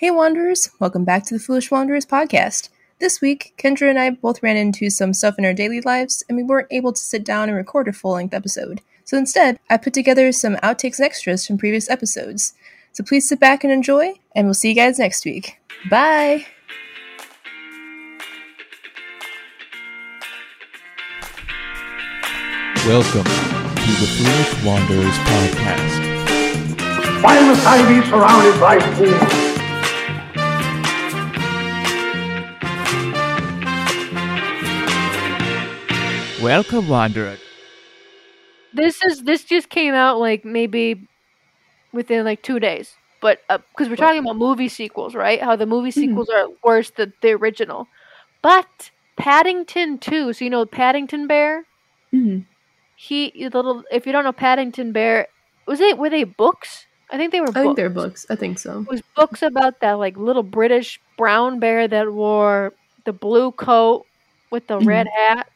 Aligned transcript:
Hey, 0.00 0.12
Wanderers! 0.12 0.70
Welcome 0.78 1.02
back 1.02 1.24
to 1.24 1.34
the 1.34 1.40
Foolish 1.40 1.72
Wanderers 1.72 2.06
podcast. 2.06 2.68
This 3.00 3.20
week, 3.20 3.52
Kendra 3.58 3.90
and 3.90 3.98
I 3.98 4.10
both 4.10 4.44
ran 4.44 4.56
into 4.56 4.90
some 4.90 5.12
stuff 5.12 5.40
in 5.40 5.44
our 5.44 5.52
daily 5.52 5.80
lives, 5.80 6.22
and 6.28 6.36
we 6.36 6.44
weren't 6.44 6.68
able 6.70 6.92
to 6.92 7.02
sit 7.02 7.24
down 7.24 7.48
and 7.48 7.56
record 7.56 7.88
a 7.88 7.92
full 7.92 8.12
length 8.12 8.32
episode. 8.32 8.80
So 9.04 9.18
instead, 9.18 9.58
I 9.68 9.76
put 9.76 9.92
together 9.92 10.30
some 10.30 10.54
outtakes 10.58 11.00
and 11.00 11.06
extras 11.06 11.44
from 11.44 11.58
previous 11.58 11.90
episodes. 11.90 12.52
So 12.92 13.02
please 13.02 13.28
sit 13.28 13.40
back 13.40 13.64
and 13.64 13.72
enjoy, 13.72 14.14
and 14.36 14.46
we'll 14.46 14.54
see 14.54 14.68
you 14.68 14.76
guys 14.76 15.00
next 15.00 15.24
week. 15.24 15.58
Bye! 15.90 16.46
Welcome 22.86 23.24
to 23.24 23.90
the 23.98 24.06
Foolish 24.16 24.64
Wanderers 24.64 25.18
podcast. 25.18 26.04
Why 27.20 27.40
must 27.40 27.66
I 27.66 27.82
be 27.88 28.06
surrounded 28.06 28.60
by 28.60 28.78
fools? 28.94 29.47
Welcome, 36.42 36.86
Wanderer. 36.86 37.36
This 38.72 39.02
is 39.02 39.22
this 39.24 39.42
just 39.42 39.70
came 39.70 39.92
out 39.94 40.20
like 40.20 40.44
maybe 40.44 41.08
within 41.92 42.24
like 42.24 42.42
two 42.42 42.60
days, 42.60 42.94
but 43.20 43.40
uh, 43.48 43.58
because 43.58 43.88
we're 43.88 43.96
talking 43.96 44.20
about 44.20 44.36
movie 44.36 44.68
sequels, 44.68 45.16
right? 45.16 45.42
How 45.42 45.56
the 45.56 45.66
movie 45.66 45.90
hmm. 45.90 46.00
sequels 46.00 46.28
are 46.28 46.46
worse 46.62 46.90
than 46.90 47.12
the 47.22 47.32
original. 47.32 47.88
But 48.40 48.92
Paddington 49.16 49.98
Two, 49.98 50.32
so 50.32 50.44
you 50.44 50.50
know 50.50 50.64
Paddington 50.64 51.26
Bear. 51.26 51.64
Mhm. 52.14 52.46
He 52.94 53.32
little. 53.52 53.82
If 53.90 54.06
you 54.06 54.12
don't 54.12 54.22
know 54.22 54.32
Paddington 54.32 54.92
Bear, 54.92 55.26
was 55.66 55.80
it 55.80 55.98
were 55.98 56.10
they 56.10 56.22
books? 56.22 56.86
I 57.10 57.16
think 57.16 57.32
they 57.32 57.40
were. 57.40 57.48
I 57.48 57.50
books. 57.50 57.62
think 57.62 57.76
they're 57.76 57.90
books. 57.90 58.26
I 58.30 58.36
think 58.36 58.60
so. 58.60 58.82
It 58.82 58.88
was 58.88 59.02
books 59.16 59.42
about 59.42 59.80
that 59.80 59.94
like 59.94 60.16
little 60.16 60.44
British 60.44 61.00
brown 61.16 61.58
bear 61.58 61.88
that 61.88 62.12
wore 62.12 62.74
the 63.06 63.12
blue 63.12 63.50
coat 63.50 64.06
with 64.52 64.68
the 64.68 64.78
hmm. 64.78 64.86
red 64.86 65.08
hat. 65.08 65.48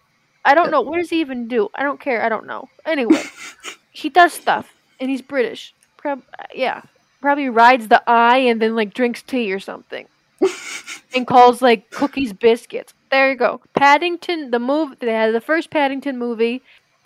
I 0.44 0.54
don't 0.54 0.70
know. 0.70 0.80
What 0.80 0.98
does 0.98 1.10
he 1.10 1.20
even 1.20 1.48
do? 1.48 1.68
I 1.74 1.82
don't 1.82 2.00
care. 2.00 2.22
I 2.22 2.28
don't 2.28 2.46
know. 2.46 2.68
Anyway, 2.84 3.22
he 3.92 4.08
does 4.08 4.32
stuff 4.32 4.72
and 5.00 5.10
he's 5.10 5.22
British. 5.22 5.74
Prob- 5.96 6.22
uh, 6.38 6.44
yeah. 6.54 6.82
Probably 7.20 7.48
rides 7.48 7.88
the 7.88 8.02
eye 8.06 8.38
and 8.38 8.60
then 8.60 8.74
like 8.74 8.94
drinks 8.94 9.22
tea 9.22 9.52
or 9.52 9.60
something. 9.60 10.06
and 11.14 11.26
calls 11.26 11.62
like 11.62 11.90
cookies 11.90 12.32
biscuits. 12.32 12.94
There 13.10 13.30
you 13.30 13.36
go. 13.36 13.60
Paddington, 13.74 14.50
the 14.50 14.58
move 14.58 14.98
they 14.98 15.12
had 15.12 15.34
the 15.34 15.40
first 15.40 15.70
Paddington 15.70 16.18
movie 16.18 16.62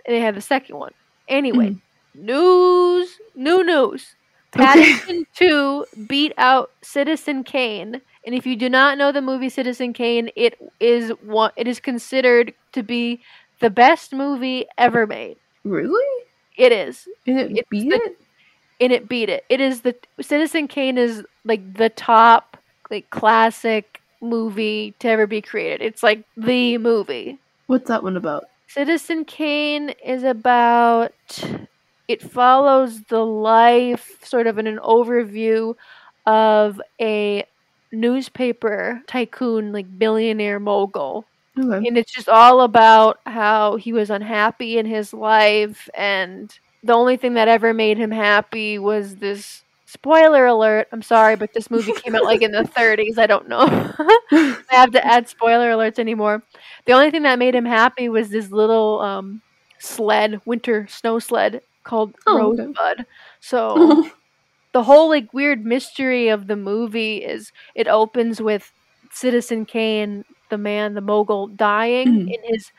and 0.06 0.16
they 0.16 0.20
had 0.20 0.34
the 0.34 0.40
second 0.40 0.76
one. 0.76 0.92
Anyway, 1.28 1.70
mm. 1.70 1.80
news, 2.14 3.18
new 3.34 3.62
news. 3.64 4.14
Paddington 4.52 5.26
2 5.34 5.86
beat 6.06 6.32
out 6.38 6.70
Citizen 6.82 7.44
Kane. 7.44 8.00
And 8.26 8.34
if 8.34 8.44
you 8.44 8.56
do 8.56 8.68
not 8.68 8.98
know 8.98 9.12
the 9.12 9.22
movie 9.22 9.48
Citizen 9.48 9.92
Kane, 9.92 10.30
it 10.36 10.58
is 10.80 11.10
one 11.22 11.52
it 11.56 11.68
is 11.68 11.80
considered 11.80 12.52
to 12.72 12.82
be 12.82 13.22
the 13.60 13.70
best 13.70 14.12
movie 14.12 14.66
ever 14.76 15.06
made. 15.06 15.36
Really? 15.64 16.04
It 16.56 16.72
is. 16.72 17.06
And 17.26 17.38
it 17.38 17.50
It's 17.58 17.68
beat 17.70 17.90
the- 17.90 17.96
it? 17.96 18.18
And 18.80 18.92
it 18.92 19.08
beat 19.08 19.28
it. 19.30 19.44
It 19.48 19.60
is 19.60 19.80
the 19.82 19.94
Citizen 20.20 20.68
Kane 20.68 20.98
is 20.98 21.24
like 21.44 21.74
the 21.74 21.88
top 21.88 22.58
like 22.90 23.08
classic 23.10 24.00
movie 24.20 24.94
to 24.98 25.08
ever 25.08 25.26
be 25.26 25.40
created. 25.40 25.80
It's 25.82 26.02
like 26.02 26.24
the 26.36 26.78
movie. 26.78 27.38
What's 27.68 27.88
that 27.88 28.02
one 28.02 28.16
about? 28.16 28.44
Citizen 28.68 29.24
Kane 29.24 29.90
is 30.04 30.24
about 30.24 31.12
it 32.08 32.22
follows 32.22 33.02
the 33.04 33.24
life 33.24 34.18
sort 34.22 34.46
of 34.46 34.58
in 34.58 34.66
an 34.66 34.78
overview 34.78 35.74
of 36.26 36.80
a 37.00 37.44
newspaper 37.92 39.00
tycoon 39.06 39.72
like 39.72 39.86
billionaire 39.98 40.60
mogul. 40.60 41.24
Okay. 41.58 41.86
and 41.88 41.96
it's 41.96 42.12
just 42.12 42.28
all 42.28 42.60
about 42.60 43.18
how 43.24 43.76
he 43.76 43.90
was 43.92 44.10
unhappy 44.10 44.76
in 44.76 44.84
his 44.84 45.14
life 45.14 45.88
and 45.94 46.58
the 46.82 46.92
only 46.92 47.16
thing 47.16 47.32
that 47.34 47.48
ever 47.48 47.72
made 47.72 47.96
him 47.96 48.10
happy 48.10 48.78
was 48.78 49.16
this 49.16 49.62
spoiler 49.86 50.44
alert. 50.46 50.86
I'm 50.92 51.00
sorry 51.00 51.34
but 51.36 51.54
this 51.54 51.70
movie 51.70 51.92
came 51.92 52.14
out 52.14 52.24
like 52.24 52.42
in 52.42 52.52
the 52.52 52.62
30s 52.76 53.16
i 53.18 53.26
don't 53.26 53.48
know 53.48 53.64
i 54.32 54.56
have 54.68 54.90
to 54.92 55.04
add 55.06 55.28
spoiler 55.28 55.70
alerts 55.70 55.98
anymore. 55.98 56.42
The 56.84 56.92
only 56.92 57.10
thing 57.10 57.22
that 57.22 57.38
made 57.38 57.54
him 57.54 57.64
happy 57.64 58.08
was 58.10 58.28
this 58.28 58.50
little 58.50 59.00
um, 59.00 59.40
sled 59.78 60.40
winter 60.44 60.86
snow 60.88 61.18
sled 61.18 61.62
called 61.84 62.14
Oh, 62.26 62.52
okay. 62.52 63.02
so 63.40 64.04
the 64.76 64.82
whole 64.82 65.08
like 65.08 65.32
weird 65.32 65.64
mystery 65.64 66.28
of 66.28 66.48
the 66.48 66.54
movie 66.56 67.24
is 67.24 67.50
it 67.74 67.88
opens 67.88 68.42
with 68.42 68.70
Citizen 69.10 69.64
Kane, 69.64 70.22
the 70.50 70.58
man, 70.58 70.92
the 70.92 71.00
mogul, 71.00 71.46
dying 71.46 72.08
Mhm. 72.08 72.34
in 72.34 72.40
his 72.52 72.72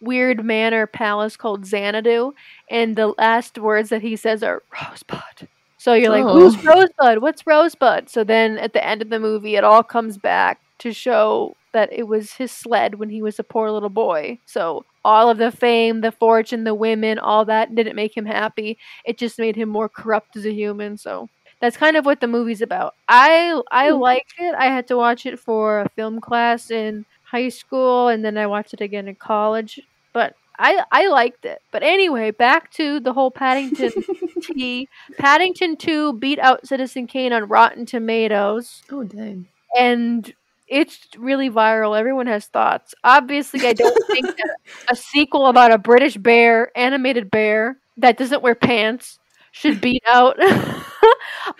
weird 0.00 0.44
manor 0.44 0.88
palace 0.88 1.36
called 1.36 1.64
Xanadu, 1.64 2.32
and 2.68 2.96
the 2.96 3.14
last 3.18 3.56
words 3.56 3.90
that 3.90 4.02
he 4.02 4.16
says 4.16 4.42
are 4.42 4.64
Rosebud. 4.72 5.46
So 5.78 5.94
you're 5.94 6.10
like, 6.10 6.24
Oh. 6.24 6.32
who's 6.32 6.56
Rosebud? 6.64 7.18
What's 7.18 7.46
Rosebud? 7.46 8.08
So 8.08 8.24
then 8.24 8.58
at 8.58 8.72
the 8.72 8.84
end 8.84 9.00
of 9.00 9.10
the 9.10 9.20
movie, 9.20 9.54
it 9.54 9.62
all 9.62 9.84
comes 9.84 10.18
back 10.18 10.58
to 10.80 10.92
show 10.92 11.54
that 11.72 11.92
it 11.92 12.08
was 12.08 12.32
his 12.32 12.50
sled 12.50 12.96
when 12.96 13.10
he 13.10 13.22
was 13.22 13.38
a 13.38 13.44
poor 13.44 13.70
little 13.70 13.90
boy. 13.90 14.40
So 14.44 14.84
all 15.04 15.30
of 15.30 15.38
the 15.38 15.52
fame, 15.52 16.00
the 16.00 16.10
fortune, 16.10 16.64
the 16.64 16.74
women, 16.74 17.20
all 17.20 17.44
that 17.44 17.74
didn't 17.76 17.94
make 17.94 18.16
him 18.16 18.26
happy. 18.26 18.76
It 19.04 19.18
just 19.18 19.38
made 19.38 19.54
him 19.54 19.68
more 19.68 19.88
corrupt 19.88 20.34
as 20.36 20.46
a 20.46 20.52
human. 20.52 20.96
So 20.96 21.28
that's 21.64 21.76
kind 21.76 21.96
of 21.96 22.04
what 22.06 22.20
the 22.20 22.26
movie's 22.28 22.62
about. 22.62 22.94
I 23.08 23.60
I 23.72 23.90
Hmm. 23.90 24.00
liked 24.00 24.34
it. 24.38 24.54
I 24.56 24.66
had 24.66 24.86
to 24.88 24.96
watch 24.96 25.26
it 25.26 25.38
for 25.38 25.80
a 25.80 25.88
film 25.96 26.20
class 26.20 26.70
in 26.70 27.06
high 27.24 27.48
school, 27.48 28.08
and 28.08 28.24
then 28.24 28.36
I 28.38 28.46
watched 28.46 28.74
it 28.74 28.80
again 28.80 29.08
in 29.08 29.14
college. 29.16 29.80
But 30.12 30.34
I 30.58 30.84
I 30.92 31.08
liked 31.08 31.44
it. 31.44 31.60
But 31.72 31.82
anyway, 31.82 32.30
back 32.30 32.70
to 32.72 33.00
the 33.00 33.12
whole 33.12 33.30
Paddington 33.30 33.92
T. 34.40 34.88
Paddington 35.18 35.76
Two 35.76 36.12
beat 36.14 36.38
out 36.38 36.66
Citizen 36.66 37.06
Kane 37.06 37.32
on 37.32 37.44
Rotten 37.48 37.86
Tomatoes 37.86 38.82
Oh, 38.90 39.02
dang. 39.04 39.48
and 39.76 40.32
it's 40.68 40.98
really 41.18 41.50
viral. 41.50 41.98
Everyone 41.98 42.26
has 42.26 42.46
thoughts. 42.46 42.94
Obviously, 43.04 43.66
I 43.66 43.72
don't 43.74 43.98
think 44.12 44.30
that 44.36 44.56
a 44.90 44.96
sequel 44.96 45.46
about 45.46 45.72
a 45.72 45.78
British 45.78 46.16
bear, 46.16 46.70
animated 46.76 47.30
bear 47.30 47.78
that 47.98 48.16
doesn't 48.18 48.42
wear 48.42 48.54
pants, 48.54 49.18
should 49.52 49.80
beat 49.80 50.02
out 50.08 50.36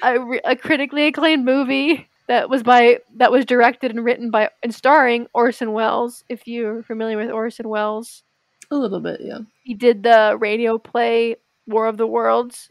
a, 0.04 0.20
re- 0.20 0.41
a 0.44 0.56
critically 0.56 1.06
acclaimed 1.06 1.44
movie 1.44 2.09
that 2.28 2.48
was 2.48 2.62
by 2.62 2.98
that 3.16 3.31
was 3.32 3.44
directed 3.44 3.91
and 3.91 4.04
written 4.04 4.31
by 4.31 4.50
and 4.62 4.75
starring 4.75 5.26
Orson 5.34 5.72
Welles. 5.72 6.25
If 6.28 6.47
you're 6.47 6.82
familiar 6.82 7.16
with 7.16 7.31
Orson 7.31 7.69
Welles, 7.69 8.22
A 8.70 8.76
little 8.76 9.00
bit, 9.00 9.20
yeah. 9.22 9.38
he 9.62 9.75
did 9.75 10.03
the 10.03 10.37
radio 10.38 10.78
play 10.78 11.37
War 11.66 11.87
of 11.87 11.97
the 11.97 12.06
Worlds. 12.06 12.70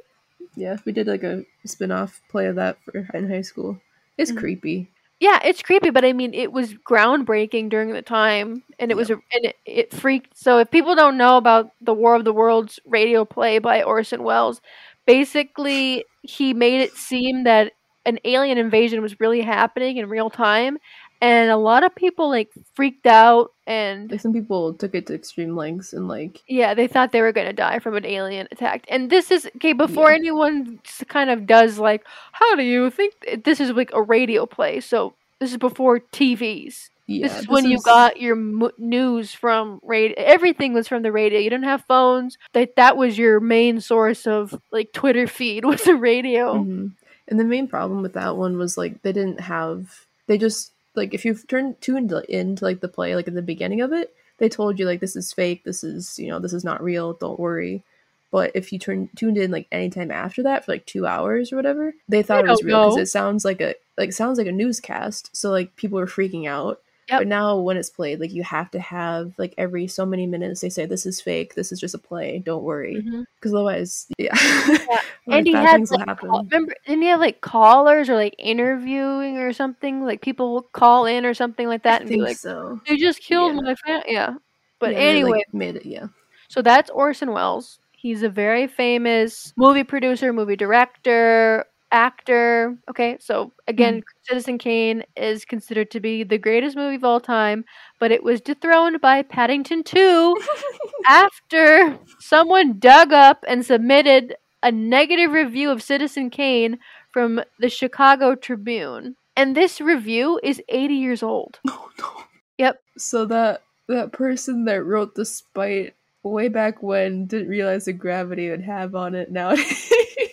Yeah, 0.56 0.78
we 0.86 0.92
did 0.92 1.08
like 1.08 1.24
a 1.24 1.46
spin 1.66 1.92
off 1.92 2.22
play 2.30 2.48
of 2.48 2.56
that 2.56 2.78
for, 2.84 3.08
in 3.14 3.30
high 3.30 3.42
school. 3.42 3.80
It's 4.18 4.32
Mhm. 4.32 4.38
creepy. 4.38 4.90
Yeah, 5.20 5.40
it's 5.46 5.62
creepy, 5.62 5.90
but 5.90 6.04
I 6.04 6.12
mean, 6.12 6.34
it 6.34 6.52
was 6.52 6.74
groundbreaking 6.74 7.70
during 7.70 7.94
the 7.94 8.02
time, 8.02 8.62
and 8.78 8.92
it 8.92 8.96
was 8.98 9.10
a, 9.10 9.14
and 9.14 9.46
it, 9.46 9.56
it 9.66 9.94
freaked. 9.94 10.38
So 10.38 10.58
if 10.60 10.70
people 10.70 10.96
don't 10.96 11.18
know 11.18 11.38
about 11.38 11.72
the 11.80 11.94
War 11.94 12.16
of 12.16 12.26
the 12.26 12.34
Worlds 12.34 12.78
radio 12.86 13.24
play 13.24 13.60
by 13.60 13.84
Orson 13.84 14.24
Welles, 14.24 14.60
basically 15.06 16.06
he 16.22 16.54
made 16.54 16.82
it 16.82 16.96
seem 16.96 17.44
that 17.44 17.74
an 18.06 18.20
alien 18.26 18.58
invasion 18.58 19.02
was 19.02 19.20
really 19.20 19.42
happening 19.42 19.98
in 19.98 20.10
real 20.10 20.30
time, 20.30 20.78
and 21.22 21.50
a 21.50 21.58
lot 21.58 21.84
of 21.84 21.96
people 21.96 22.30
like 22.30 22.50
freaked 22.76 23.08
out 23.08 23.52
and 23.66 24.12
Like 24.12 24.20
some 24.20 24.34
people 24.34 24.74
took 24.74 24.94
it 24.94 25.08
to 25.08 25.14
extreme 25.16 25.56
lengths 25.56 25.94
and 25.94 26.08
like 26.08 26.42
yeah, 26.48 26.74
they 26.74 26.88
thought 26.88 27.12
they 27.14 27.22
were 27.22 27.32
going 27.32 27.48
to 27.48 27.54
die 27.54 27.80
from 27.80 27.96
an 27.96 28.06
alien 28.06 28.48
attack. 28.52 28.86
And 28.90 29.10
this 29.10 29.32
is 29.32 29.48
okay 29.58 29.74
before 29.74 30.12
Yeah. 30.12 30.16
anyone 30.16 30.80
kind 31.08 31.30
of 31.30 31.46
does 31.48 31.80
like, 31.80 32.06
how 32.34 32.56
do 32.56 32.64
you 32.64 32.90
think 32.90 33.14
this 33.46 33.60
is 33.62 33.72
like 33.72 33.92
a 33.94 34.02
radio 34.02 34.46
play? 34.46 34.82
So 34.82 35.16
this 35.40 35.52
is 35.52 35.58
before 35.58 36.00
TVs. 36.00 36.90
Yeah. 37.06 37.28
this 37.28 37.40
is 37.40 37.48
when 37.48 37.66
you 37.66 37.80
got 37.82 38.20
your 38.22 38.36
mo- 38.36 38.72
news 38.78 39.34
from 39.34 39.80
radio. 39.84 40.16
Everything 40.18 40.74
was 40.74 40.88
from 40.88 41.04
the 41.04 41.12
radio. 41.12 41.40
You 41.40 41.50
didn't 41.50 41.66
have 41.66 41.86
phones. 41.86 42.38
That 42.54 42.76
that 42.76 42.98
was 42.98 43.18
your 43.18 43.40
main 43.40 43.82
source 43.82 44.26
of 44.26 44.60
like 44.72 44.94
Twitter 44.94 45.28
feed 45.28 45.66
was 45.72 45.84
the 45.84 45.96
radio. 45.96 46.56
Mhm. 46.56 46.92
And 47.28 47.40
the 47.40 47.46
main 47.46 47.68
problem 47.68 48.02
with 48.02 48.14
that 48.14 48.36
one 48.36 48.58
was 48.58 48.78
like 48.78 49.02
they 49.02 49.14
didn't 49.14 49.40
have 49.42 50.06
they 50.28 50.38
just 50.38 50.72
like 50.96 51.14
if 51.14 51.26
you 51.26 51.36
turned 51.36 51.80
tuned 51.82 52.12
into 52.30 52.64
like 52.66 52.80
the 52.82 52.88
play 52.88 53.16
like 53.16 53.28
at 53.28 53.34
the 53.34 53.42
beginning 53.42 53.82
of 53.82 53.94
it, 53.94 54.14
they 54.38 54.50
told 54.50 54.80
you 54.80 54.86
like 54.86 55.00
this 55.00 55.16
is 55.16 55.34
fake, 55.34 55.64
this 55.64 55.84
is 55.84 56.20
you 56.20 56.28
know 56.28 56.40
this 56.40 56.54
is 56.54 56.64
not 56.64 56.84
real, 56.84 57.14
don't 57.14 57.40
worry. 57.40 57.84
But 58.32 58.52
if 58.56 58.74
you 58.74 58.80
turn 58.80 59.10
tuned 59.16 59.38
in 59.38 59.52
like 59.52 59.68
anytime 59.72 60.10
after 60.10 60.42
that 60.44 60.66
for 60.66 60.72
like 60.72 60.86
two 60.88 61.06
hours 61.06 61.54
or 61.54 61.56
whatever, 61.56 61.94
they 62.10 62.24
thought 62.24 62.46
it 62.46 62.50
was 62.50 62.64
real 62.64 62.90
because 62.90 63.02
it 63.02 63.12
sounds 63.12 63.46
like 63.46 63.62
a 63.62 63.76
like 63.98 64.12
sounds 64.12 64.38
like 64.38 64.48
a 64.48 64.52
newscast. 64.52 65.30
So 65.36 65.52
like 65.52 65.76
people 65.76 66.00
were 66.00 66.08
freaking 66.08 66.48
out. 66.48 66.82
Yep. 67.10 67.20
But 67.22 67.28
now 67.28 67.58
when 67.60 67.76
it's 67.78 67.90
played, 67.90 68.20
like 68.20 68.32
you 68.32 68.44
have 68.44 68.72
to 68.72 68.80
have 68.80 69.34
like 69.38 69.54
every 69.58 69.88
so 69.88 70.06
many 70.06 70.26
minutes 70.26 70.62
they 70.62 70.70
say 70.70 70.86
this 70.86 71.06
is 71.06 71.20
fake, 71.20 71.56
this 71.56 71.72
is 71.72 71.80
just 71.80 71.94
a 71.96 71.98
play, 71.98 72.40
don't 72.40 72.64
worry. 72.64 72.96
Mm-hmm. 72.96 73.24
Because 73.36 73.54
otherwise, 73.54 74.08
yeah. 74.18 74.36
And 75.26 75.46
Like, 75.46 75.46
he 75.46 75.54
had 75.54 75.90
like, 75.90 76.18
call- 76.18 76.44
remember, 76.44 76.74
didn't 76.86 77.02
he 77.02 77.08
have 77.08 77.20
like 77.22 77.40
callers 77.42 78.10
or 78.10 78.16
like 78.16 78.36
interviewing 78.38 79.38
or 79.38 79.54
something? 79.54 80.04
Like 80.04 80.22
people 80.22 80.54
will 80.54 80.64
call 80.64 81.06
in 81.06 81.26
or 81.26 81.34
something 81.34 81.68
like 81.68 81.84
that 81.84 82.02
I 82.02 82.04
and 82.04 82.10
be 82.10 82.20
like, 82.22 82.36
so. 82.38 82.82
"They 82.88 82.98
just 82.98 83.22
killed 83.22 83.56
Yeah. 83.56 83.62
my 83.62 83.76
fan." 83.76 84.02
Yeah, 84.08 84.36
but 84.80 84.92
Yeah, 84.92 85.00
anyway, 85.00 85.30
like, 85.32 85.54
made 85.54 85.76
it, 85.78 85.86
yeah. 85.86 86.08
So 86.50 86.62
that's 86.62 86.90
Orson 86.90 87.32
Welles. 87.32 87.80
He's 87.94 88.22
a 88.22 88.30
very 88.30 88.68
famous 88.68 89.54
movie 89.56 89.86
producer, 89.86 90.34
movie 90.34 90.58
director, 90.58 91.66
actor. 91.94 92.76
Okay, 92.90 93.18
so 93.20 93.54
again, 93.68 94.00
mm-hmm. 94.00 94.24
Citizen 94.24 94.58
Kane 94.58 95.04
is 95.16 95.46
considered 95.46 95.92
to 95.92 96.02
be 96.02 96.24
the 96.24 96.38
greatest 96.38 96.76
movie 96.76 96.96
of 96.96 97.04
all 97.06 97.22
time, 97.22 97.64
but 98.00 98.12
it 98.12 98.24
was 98.24 98.42
dethroned 98.42 99.00
by 99.00 99.22
Paddington 99.22 99.84
2 99.84 100.36
after 101.08 101.98
someone 102.20 102.80
dug 102.80 103.14
up 103.14 103.46
and 103.48 103.66
submitted 103.66 104.36
a 104.62 104.72
negative 104.72 105.32
review 105.32 105.70
of 105.70 105.84
Citizen 105.84 106.30
Kane 106.30 106.80
from 107.12 107.42
the 107.60 107.70
Chicago 107.70 108.36
Tribune. 108.36 109.16
And 109.36 109.56
this 109.56 109.80
review 109.80 110.40
is 110.44 110.62
80 110.68 110.94
years 110.96 111.24
old. 111.24 111.60
Oh 111.70 111.90
no. 112.00 112.24
Yep. 112.58 112.82
So 112.98 113.26
that 113.26 113.64
that 113.88 114.12
person 114.12 114.66
that 114.66 114.84
wrote 114.84 115.16
the 115.16 115.26
spite 115.26 115.96
way 116.24 116.48
back 116.48 116.82
when 116.82 117.26
didn't 117.26 117.50
realize 117.50 117.86
the 117.86 117.94
gravity 117.94 118.48
it 118.48 118.52
would 118.52 118.62
have 118.62 118.96
on 118.96 119.16
it 119.16 119.32
nowadays. 119.32 119.92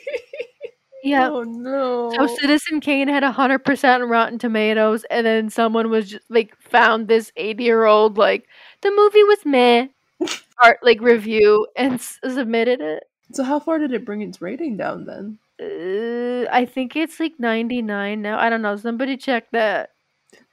Yeah. 1.03 1.29
Oh 1.31 1.43
no. 1.43 2.13
So 2.15 2.27
Citizen 2.27 2.81
Kane 2.81 3.09
had 3.09 3.23
hundred 3.25 3.61
percent 3.65 4.05
Rotten 4.07 4.39
Tomatoes, 4.39 5.05
and 5.11 5.27
then 5.27 5.49
someone 5.51 5.91
was 5.91 6.11
just 6.11 6.25
like 6.31 6.55
found 6.61 7.09
this 7.09 7.33
eighty-year-old 7.37 8.19
like 8.19 8.47
the 8.83 8.91
movie 8.91 9.25
was 9.25 9.39
meh 9.47 9.87
art 10.63 10.79
like 10.83 11.01
review 11.01 11.67
and 11.77 11.95
s- 11.95 12.19
submitted 12.23 12.81
it. 12.81 13.05
So 13.33 13.45
how 13.45 13.61
far 13.61 13.79
did 13.79 13.93
it 13.93 14.05
bring 14.05 14.23
its 14.23 14.43
rating 14.43 14.77
down 14.77 15.07
then? 15.07 15.39
Uh, 15.61 16.49
I 16.53 16.65
think 16.67 16.97
it's 16.97 17.21
like 17.21 17.39
ninety-nine 17.39 18.23
now. 18.23 18.39
I 18.39 18.51
don't 18.51 18.63
know. 18.63 18.77
Somebody 18.77 19.17
check 19.17 19.51
that. 19.53 19.91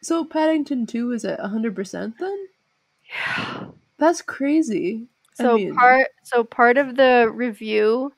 So 0.01 0.23
Paddington 0.25 0.85
2 0.85 1.11
is 1.11 1.25
at 1.25 1.39
100% 1.39 2.13
then? 2.19 2.47
Yeah. 3.09 3.65
That's 3.97 4.21
crazy. 4.21 5.07
I 5.39 5.43
So 5.43 5.55
mean- 5.55 5.75
part 5.75 6.07
so 6.23 6.43
part 6.43 6.77
of 6.77 6.95
the 6.95 7.29
review 7.33 8.13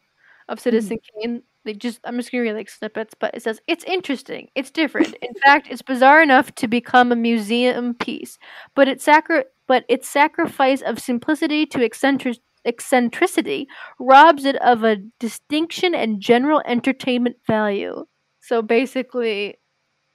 of 0.47 0.59
Citizen 0.59 0.97
Kane, 1.21 1.43
they 1.65 1.73
just 1.73 1.99
I'm 2.03 2.17
just 2.17 2.31
gonna 2.31 2.43
read 2.43 2.53
like 2.53 2.69
snippets, 2.69 3.13
but 3.19 3.35
it 3.35 3.43
says 3.43 3.61
it's 3.67 3.83
interesting, 3.85 4.49
it's 4.55 4.71
different. 4.71 5.15
In 5.21 5.33
fact, 5.45 5.67
it's 5.69 5.81
bizarre 5.81 6.21
enough 6.21 6.53
to 6.55 6.67
become 6.67 7.11
a 7.11 7.15
museum 7.15 7.93
piece, 7.95 8.37
but 8.75 8.87
its 8.87 9.03
sacri- 9.03 9.45
but 9.67 9.85
its 9.89 10.07
sacrifice 10.09 10.81
of 10.81 10.99
simplicity 10.99 11.65
to 11.67 11.83
eccentric- 11.83 12.39
eccentricity 12.65 13.67
robs 13.99 14.45
it 14.45 14.55
of 14.57 14.83
a 14.83 14.97
distinction 15.19 15.93
and 15.95 16.21
general 16.21 16.61
entertainment 16.65 17.37
value. 17.47 18.05
So 18.41 18.61
basically, 18.61 19.57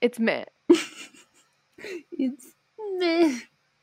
it's 0.01 0.19
meh. 0.21 0.45
It's 2.13 2.55
meh. 2.99 3.39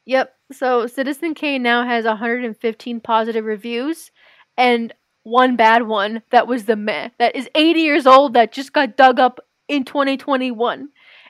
Yep. 0.05 0.33
So 0.51 0.87
Citizen 0.87 1.33
Kane 1.35 1.63
now 1.63 1.85
has 1.85 2.05
115 2.05 2.99
positive 2.99 3.45
reviews 3.45 4.11
and 4.57 4.93
one 5.23 5.55
bad 5.55 5.87
one 5.87 6.23
that 6.31 6.47
was 6.47 6.65
the 6.65 6.75
meh. 6.75 7.09
That 7.19 7.35
is 7.35 7.49
80 7.55 7.79
years 7.79 8.07
old 8.07 8.33
that 8.33 8.51
just 8.51 8.73
got 8.73 8.97
dug 8.97 9.19
up 9.19 9.39
in 9.67 9.85
2021. 9.85 10.89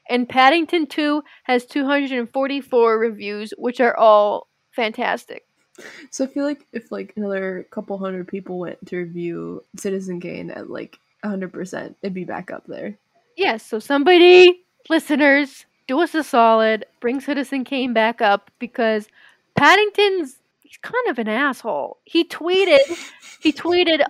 And 0.10 0.28
Paddington 0.28 0.88
2 0.88 1.24
has 1.44 1.66
244 1.66 2.98
reviews, 2.98 3.54
which 3.58 3.80
are 3.80 3.96
all 3.96 4.48
fantastic. 4.72 5.46
So 6.10 6.26
I 6.26 6.28
feel 6.28 6.44
like 6.44 6.68
if 6.74 6.92
like 6.92 7.14
another 7.16 7.66
couple 7.72 7.98
hundred 7.98 8.28
people 8.28 8.60
went 8.60 8.86
to 8.88 8.98
review 8.98 9.64
Citizen 9.78 10.20
Kane 10.20 10.52
at 10.52 10.70
like 10.70 11.00
100%, 11.24 11.96
it'd 12.02 12.14
be 12.14 12.26
back 12.26 12.52
up 12.52 12.66
there. 12.68 12.98
Yes, 13.38 13.66
so 13.66 13.80
somebody, 13.80 14.64
listeners, 14.90 15.66
do 15.88 16.02
us 16.02 16.14
a 16.14 16.24
solid, 16.24 16.86
bring 17.00 17.22
Citizen 17.22 17.64
Kane 17.64 17.94
back 17.94 18.22
up 18.22 18.52
because 18.60 19.08
Paddington's 19.56 20.41
he's 20.72 20.78
kind 20.78 21.08
of 21.10 21.20
an 21.20 21.28
asshole. 21.28 21.98
He 22.06 22.24
tweeted 22.24 22.80
he 23.42 23.52
tweeted 23.52 24.02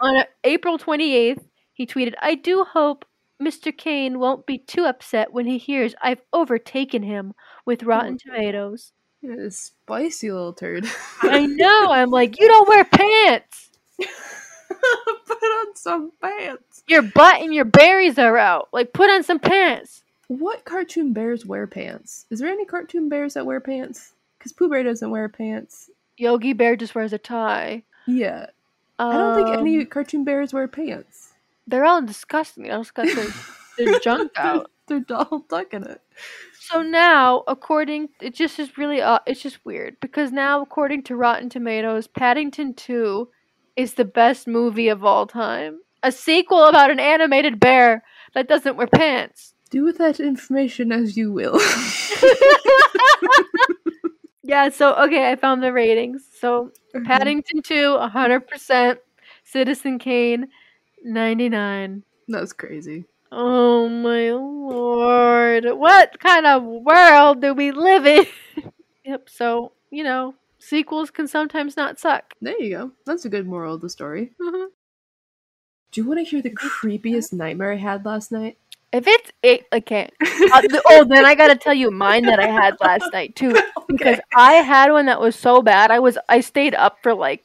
on 0.00 0.24
April 0.44 0.78
28th, 0.78 1.44
he 1.74 1.86
tweeted, 1.86 2.14
"I 2.22 2.34
do 2.34 2.64
hope 2.64 3.04
Mr. 3.42 3.76
Kane 3.76 4.18
won't 4.18 4.46
be 4.46 4.56
too 4.56 4.84
upset 4.84 5.32
when 5.32 5.46
he 5.46 5.58
hears 5.58 5.94
I've 6.00 6.22
overtaken 6.32 7.02
him 7.02 7.34
with 7.66 7.82
oh 7.82 7.86
Rotten 7.86 8.18
Tomatoes." 8.18 8.92
Yeah, 9.20 9.48
spicy 9.50 10.30
little 10.30 10.54
turd. 10.54 10.86
I 11.22 11.44
know. 11.46 11.90
I'm 11.90 12.10
like, 12.10 12.40
"You 12.40 12.48
don't 12.48 12.68
wear 12.68 12.84
pants. 12.84 13.70
Put 13.98 15.42
on 15.42 15.76
some 15.76 16.12
pants. 16.22 16.82
Your 16.88 17.02
butt 17.02 17.42
and 17.42 17.52
your 17.52 17.64
berries 17.66 18.18
are 18.18 18.38
out. 18.38 18.68
Like 18.72 18.92
put 18.94 19.10
on 19.10 19.22
some 19.22 19.38
pants." 19.38 20.02
What 20.28 20.64
cartoon 20.64 21.12
bears 21.12 21.44
wear 21.46 21.66
pants? 21.66 22.26
Is 22.30 22.40
there 22.40 22.48
any 22.48 22.64
cartoon 22.64 23.08
bears 23.08 23.34
that 23.34 23.46
wear 23.46 23.60
pants? 23.60 24.12
Because 24.38 24.52
Pooh 24.52 24.68
Bear 24.68 24.82
doesn't 24.82 25.10
wear 25.10 25.28
pants. 25.28 25.88
Yogi 26.16 26.52
Bear 26.52 26.76
just 26.76 26.94
wears 26.94 27.12
a 27.12 27.18
tie. 27.18 27.82
Yeah. 28.06 28.46
I 28.98 29.12
don't 29.12 29.36
think 29.44 29.58
any 29.58 29.80
Um, 29.80 29.86
cartoon 29.86 30.24
bears 30.24 30.52
wear 30.52 30.68
pants. 30.68 31.32
They're 31.66 31.84
all 31.84 32.02
disgusting. 32.02 32.64
They 32.64 32.70
all 32.70 32.82
just 32.82 32.94
got 32.94 33.06
their, 33.14 33.26
their 33.78 33.98
junk 34.04 34.32
They're, 34.34 34.44
out. 34.44 34.70
they're 34.86 35.04
all 35.10 35.42
stuck 35.46 35.74
in 35.74 35.84
it. 35.84 36.00
So 36.60 36.82
now, 36.82 37.44
according, 37.46 38.08
it 38.20 38.34
just 38.34 38.58
is 38.58 38.78
really, 38.78 39.00
uh, 39.02 39.18
it's 39.26 39.42
just 39.42 39.64
weird 39.64 39.98
because 40.00 40.32
now, 40.32 40.62
according 40.62 41.02
to 41.04 41.16
Rotten 41.16 41.48
Tomatoes, 41.50 42.06
Paddington 42.06 42.74
Two 42.74 43.28
is 43.76 43.94
the 43.94 44.04
best 44.04 44.46
movie 44.48 44.88
of 44.88 45.04
all 45.04 45.26
time. 45.26 45.80
A 46.02 46.10
sequel 46.10 46.64
about 46.64 46.90
an 46.90 46.98
animated 47.00 47.60
bear 47.60 48.02
that 48.34 48.48
doesn't 48.48 48.76
wear 48.76 48.86
pants. 48.86 49.52
Do 49.70 49.84
with 49.84 49.98
that 49.98 50.20
information 50.20 50.92
as 50.92 51.16
you 51.16 51.32
will. 51.32 51.60
Yeah. 54.46 54.68
So 54.70 54.94
okay, 54.94 55.30
I 55.30 55.36
found 55.36 55.62
the 55.62 55.72
ratings. 55.72 56.24
So 56.40 56.72
Mm-hmm. 56.94 57.06
Paddington 57.06 57.62
Two, 57.62 57.98
hundred 57.98 58.48
percent. 58.48 59.00
Citizen 59.44 59.98
Kane, 59.98 60.48
ninety 61.04 61.48
nine. 61.50 62.04
That's 62.26 62.52
crazy. 62.54 63.04
Oh 63.30 63.88
my 63.88 64.32
lord. 64.32 65.64
What 65.66 66.18
kind 66.18 66.46
of 66.46 66.62
world 66.62 67.42
do 67.42 67.52
we 67.52 67.70
live 67.70 68.06
in? 68.06 68.24
yep, 69.04 69.28
so, 69.28 69.72
you 69.90 70.04
know, 70.04 70.34
sequels 70.58 71.10
can 71.10 71.28
sometimes 71.28 71.76
not 71.76 71.98
suck. 72.00 72.32
There 72.40 72.58
you 72.60 72.70
go. 72.70 72.92
That's 73.04 73.24
a 73.26 73.28
good 73.28 73.46
moral 73.46 73.74
of 73.74 73.82
the 73.82 73.90
story. 73.90 74.32
Mhm. 74.40 74.68
Do 75.92 76.00
you 76.00 76.06
want 76.08 76.18
to 76.20 76.24
hear 76.24 76.40
the 76.42 76.50
creepiest 76.50 77.32
nightmare 77.32 77.72
I 77.72 77.76
had 77.76 78.04
last 78.04 78.32
night? 78.32 78.58
If 78.92 79.06
it's 79.06 79.30
it, 79.42 79.66
okay. 79.72 80.08
Uh, 80.52 80.62
oh, 80.90 81.04
then 81.04 81.24
I 81.26 81.34
gotta 81.34 81.56
tell 81.56 81.74
you 81.74 81.90
mine 81.90 82.22
that 82.24 82.38
I 82.38 82.46
had 82.46 82.76
last 82.80 83.12
night 83.12 83.34
too, 83.34 83.52
because 83.96 84.20
I 84.34 84.54
had 84.54 84.92
one 84.92 85.06
that 85.06 85.20
was 85.20 85.36
so 85.36 85.62
bad. 85.62 85.90
I 85.90 85.98
was 85.98 86.18
I 86.28 86.40
stayed 86.40 86.74
up 86.74 86.98
for 87.02 87.14
like 87.14 87.42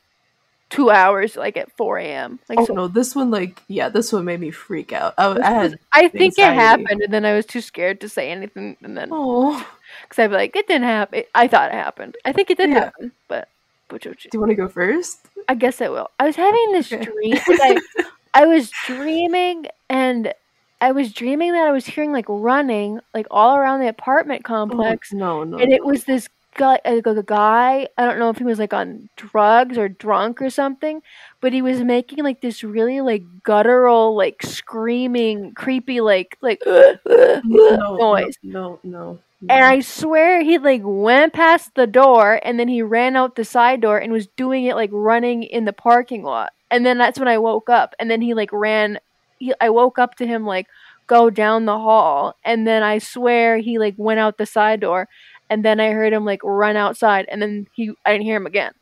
two 0.69 0.89
hours, 0.89 1.35
like 1.35 1.57
at 1.57 1.75
four 1.77 1.97
a.m. 1.97 2.39
Like 2.49 2.59
Oh 2.59 2.65
so, 2.65 2.73
no, 2.73 2.87
this 2.87 3.15
one 3.15 3.29
like 3.31 3.61
yeah, 3.67 3.89
this 3.89 4.11
one 4.11 4.25
made 4.25 4.39
me 4.39 4.51
freak 4.51 4.93
out. 4.93 5.13
I, 5.17 5.37
I 5.41 5.51
had 5.51 5.79
I 5.93 6.07
think 6.07 6.37
it 6.37 6.53
happened, 6.53 7.01
and 7.01 7.13
then 7.13 7.25
I 7.25 7.33
was 7.33 7.45
too 7.45 7.61
scared 7.61 8.01
to 8.01 8.09
say 8.09 8.31
anything, 8.31 8.77
and 8.81 8.97
then 8.97 9.09
oh. 9.11 9.67
because 10.03 10.19
I'd 10.19 10.27
be 10.29 10.35
like, 10.35 10.55
it 10.55 10.67
didn't 10.67 10.87
happen. 10.87 11.23
I 11.35 11.47
thought 11.47 11.71
it 11.71 11.75
happened. 11.75 12.17
I 12.25 12.31
think 12.31 12.49
it 12.49 12.57
did 12.57 12.69
Yeah. 12.69 12.85
happen, 12.85 13.11
but. 13.27 13.47
Do 13.89 13.99
you 14.07 14.39
want 14.39 14.51
to 14.51 14.55
go 14.55 14.69
first? 14.69 15.19
I 15.49 15.53
guess 15.53 15.81
I 15.81 15.89
will. 15.89 16.09
I 16.17 16.25
was 16.25 16.37
having 16.37 16.71
this 16.71 16.89
Okay. 16.89 17.03
dream. 17.03 17.35
Like 17.59 17.81
I, 17.97 18.05
I 18.33 18.45
was 18.45 18.71
dreaming, 18.85 19.65
and 19.89 20.33
I 20.81 20.91
was 20.91 21.13
dreaming 21.13 21.53
that 21.53 21.67
I 21.67 21.71
was 21.71 21.85
hearing 21.85 22.11
like 22.11 22.25
running, 22.27 22.99
like 23.13 23.27
all 23.31 23.55
around 23.55 23.81
the 23.81 23.87
apartment 23.87 24.41
oh, 24.45 24.47
complex, 24.47 25.13
Oh, 25.13 25.17
no, 25.17 25.43
no. 25.43 25.57
and 25.59 25.71
it 25.71 25.85
was 25.85 26.05
this 26.05 26.27
guy. 26.57 26.79
Uh, 26.85 27.01
a, 27.05 27.09
a 27.11 27.23
guy. 27.23 27.87
I 27.97 28.05
don't 28.05 28.19
know 28.19 28.29
if 28.29 28.37
he 28.37 28.43
was 28.43 28.59
like 28.59 28.73
on 28.73 29.09
drugs 29.15 29.77
or 29.77 29.87
drunk 29.89 30.41
or 30.41 30.49
something, 30.49 31.01
but 31.39 31.53
he 31.53 31.61
was 31.61 31.81
making 31.83 32.23
like 32.23 32.41
this 32.41 32.63
really 32.63 33.01
like 33.01 33.23
guttural, 33.43 34.15
like 34.15 34.41
screaming, 34.43 35.53
creepy, 35.53 36.01
like 36.01 36.37
like 36.41 36.61
no, 36.65 37.97
noise. 37.97 38.35
No, 38.43 38.79
no, 38.83 39.19
no. 39.41 39.49
And 39.49 39.63
I 39.65 39.79
swear 39.81 40.41
he 40.43 40.57
like 40.59 40.81
went 40.83 41.33
past 41.33 41.73
the 41.75 41.87
door 41.87 42.39
and 42.43 42.59
then 42.59 42.67
he 42.67 42.81
ran 42.83 43.15
out 43.15 43.35
the 43.35 43.45
side 43.45 43.81
door 43.81 43.97
and 43.97 44.11
was 44.13 44.27
doing 44.27 44.65
it 44.65 44.75
like 44.75 44.91
running 44.93 45.43
in 45.43 45.65
the 45.65 45.73
parking 45.73 46.23
lot. 46.23 46.53
And 46.69 46.85
then 46.85 46.97
that's 46.97 47.19
when 47.19 47.27
I 47.27 47.37
woke 47.39 47.69
up. 47.69 47.95
And 47.99 48.09
then 48.09 48.21
he 48.21 48.33
like 48.33 48.51
ran. 48.53 48.99
He, 49.41 49.53
I 49.59 49.69
woke 49.69 49.97
up 49.99 50.15
to 50.15 50.25
him 50.25 50.45
like 50.45 50.67
go 51.07 51.29
down 51.29 51.65
the 51.65 51.79
hall. 51.79 52.35
And 52.45 52.65
then 52.65 52.83
I 52.83 52.99
swear 52.99 53.57
he 53.57 53.79
like 53.79 53.95
went 53.97 54.19
out 54.19 54.37
the 54.37 54.45
side 54.45 54.79
door. 54.79 55.09
And 55.49 55.65
then 55.65 55.79
I 55.79 55.91
heard 55.91 56.13
him 56.13 56.23
like 56.23 56.41
run 56.43 56.77
outside. 56.77 57.25
And 57.29 57.41
then 57.41 57.67
he 57.73 57.91
I 58.05 58.11
didn't 58.13 58.25
hear 58.25 58.37
him 58.37 58.47
again. 58.47 58.73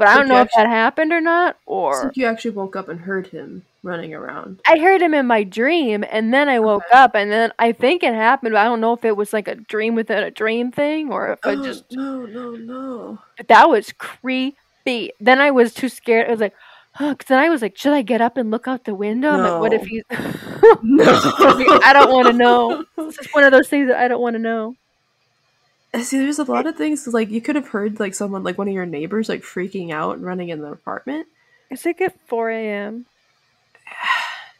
but 0.00 0.08
I 0.08 0.16
don't 0.16 0.28
know 0.28 0.40
if 0.40 0.50
that 0.56 0.66
happened 0.66 1.12
or 1.12 1.20
not. 1.20 1.58
Or 1.66 2.10
you 2.14 2.24
actually 2.24 2.52
woke 2.52 2.74
up 2.74 2.88
and 2.88 3.00
heard 3.00 3.26
him 3.26 3.64
running 3.82 4.14
around. 4.14 4.60
I 4.66 4.78
heard 4.78 5.02
him 5.02 5.12
in 5.12 5.26
my 5.26 5.42
dream, 5.44 6.04
and 6.10 6.32
then 6.32 6.48
I 6.48 6.58
woke 6.58 6.84
up, 6.92 7.14
and 7.14 7.30
then 7.30 7.52
I 7.58 7.72
think 7.72 8.02
it 8.02 8.14
happened. 8.14 8.52
But 8.52 8.60
I 8.60 8.64
don't 8.64 8.80
know 8.80 8.94
if 8.94 9.04
it 9.04 9.16
was 9.16 9.34
like 9.34 9.46
a 9.46 9.56
dream 9.56 9.94
within 9.94 10.22
a 10.22 10.30
dream 10.30 10.72
thing, 10.72 11.12
or 11.12 11.32
if 11.32 11.40
I 11.44 11.50
oh, 11.50 11.64
just. 11.64 11.84
no, 11.92 12.24
no, 12.24 12.52
no. 12.52 13.18
But 13.36 13.48
that 13.48 13.68
was 13.68 13.92
creepy. 13.92 15.12
Then 15.20 15.38
I 15.38 15.50
was 15.50 15.74
too 15.74 15.90
scared. 15.90 16.28
I 16.28 16.30
was 16.30 16.40
like, 16.40 16.54
'cause 17.00 17.26
then 17.28 17.38
I 17.38 17.48
was 17.48 17.62
like, 17.62 17.76
should 17.76 17.92
I 17.92 18.02
get 18.02 18.20
up 18.20 18.36
and 18.36 18.50
look 18.50 18.68
out 18.68 18.84
the 18.84 18.94
window? 18.94 19.30
I'm 19.30 19.40
like, 19.40 19.60
what 19.60 19.72
if 19.72 19.82
No. 19.82 19.88
he's. 19.88 20.02
No. 20.82 21.04
I 21.84 21.92
don't 21.92 22.12
want 22.12 22.26
to 22.28 22.32
know. 22.32 22.84
It's 22.98 23.16
just 23.16 23.34
one 23.34 23.44
of 23.44 23.50
those 23.52 23.68
things 23.68 23.88
that 23.88 23.98
I 23.98 24.08
don't 24.08 24.20
want 24.20 24.34
to 24.34 24.38
know. 24.40 24.76
See, 26.00 26.18
there's 26.18 26.38
a 26.38 26.44
lot 26.44 26.66
of 26.66 26.76
things 26.76 27.06
like 27.08 27.30
you 27.30 27.40
could 27.40 27.56
have 27.56 27.68
heard 27.68 27.98
like 27.98 28.14
someone 28.14 28.44
like 28.44 28.56
one 28.58 28.68
of 28.68 28.74
your 28.74 28.86
neighbors 28.86 29.28
like 29.28 29.42
freaking 29.42 29.90
out 29.90 30.16
and 30.16 30.24
running 30.24 30.50
in 30.50 30.60
the 30.60 30.70
apartment. 30.70 31.26
It's 31.70 31.84
like 31.84 32.00
at 32.00 32.14
4 32.28 32.50
a.m. 32.50 33.06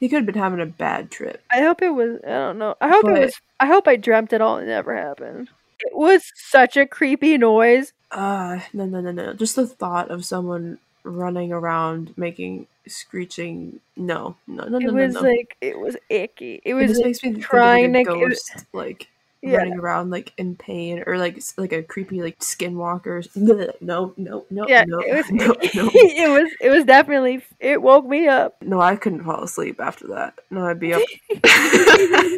He 0.00 0.08
could 0.08 0.16
have 0.16 0.26
been 0.26 0.34
having 0.42 0.60
a 0.60 0.66
bad 0.66 1.10
trip. 1.10 1.42
I 1.50 1.60
hope 1.60 1.82
it 1.82 1.90
was. 1.90 2.18
I 2.24 2.30
don't 2.30 2.58
know. 2.58 2.74
I 2.80 2.88
hope 2.88 3.02
But- 3.04 3.16
it 3.18 3.24
was. 3.26 3.40
I 3.60 3.66
hope 3.66 3.86
I 3.86 3.96
dreamt 3.96 4.32
it 4.32 4.40
all. 4.40 4.56
and 4.56 4.66
It 4.66 4.72
never 4.72 4.96
happened. 4.96 5.48
It 5.80 5.94
was 5.94 6.32
such 6.34 6.76
a 6.76 6.86
creepy 6.86 7.38
noise. 7.38 7.92
Uh 8.10 8.60
no 8.72 8.86
no 8.86 9.00
no 9.00 9.12
no. 9.12 9.32
Just 9.34 9.54
the 9.56 9.66
thought 9.66 10.10
of 10.10 10.24
someone 10.24 10.78
running 11.04 11.52
around 11.52 12.12
making 12.16 12.66
screeching 12.86 13.80
no 13.96 14.36
no 14.46 14.64
no 14.64 14.78
no 14.78 14.88
It 14.88 14.92
no, 14.92 14.92
was 15.06 15.14
no. 15.14 15.20
like 15.20 15.56
it 15.60 15.78
was 15.78 15.96
icky. 16.08 16.60
It 16.64 16.70
It 16.70 16.74
was 16.74 16.88
just 16.88 16.98
like, 17.00 17.06
makes 17.06 17.22
me 17.22 17.32
think 17.32 17.44
trying 17.44 17.84
of 17.86 17.92
like 17.92 18.06
a 18.08 18.10
ghost 18.28 18.64
like 18.72 19.08
Yeah. 19.42 19.58
running 19.58 19.78
around 19.78 20.10
like 20.10 20.32
in 20.36 20.56
pain 20.56 21.02
or 21.06 21.16
like 21.16 21.40
like 21.56 21.72
a 21.72 21.82
creepy 21.82 22.20
like 22.22 22.38
skinwalker. 22.40 23.26
No 23.36 23.72
no 23.80 24.12
no 24.16 24.44
no 24.50 24.66
yeah. 24.68 24.84
no 24.86 24.98
it 25.00 25.14
was. 25.14 25.30
no 25.30 25.46
no. 25.74 25.90
it 25.94 26.28
was. 26.30 26.52
It 26.60 26.68
was 26.70 26.84
definitely. 26.84 27.42
It 27.60 27.80
woke 27.80 28.06
me 28.06 28.28
up. 28.28 28.56
No, 28.62 28.80
I 28.80 28.96
couldn't 28.96 29.24
fall 29.24 29.42
asleep 29.44 29.80
after 29.80 30.08
that. 30.08 30.38
No, 30.50 30.66
I'd 30.66 30.80
be 30.80 30.92
up, 30.94 31.02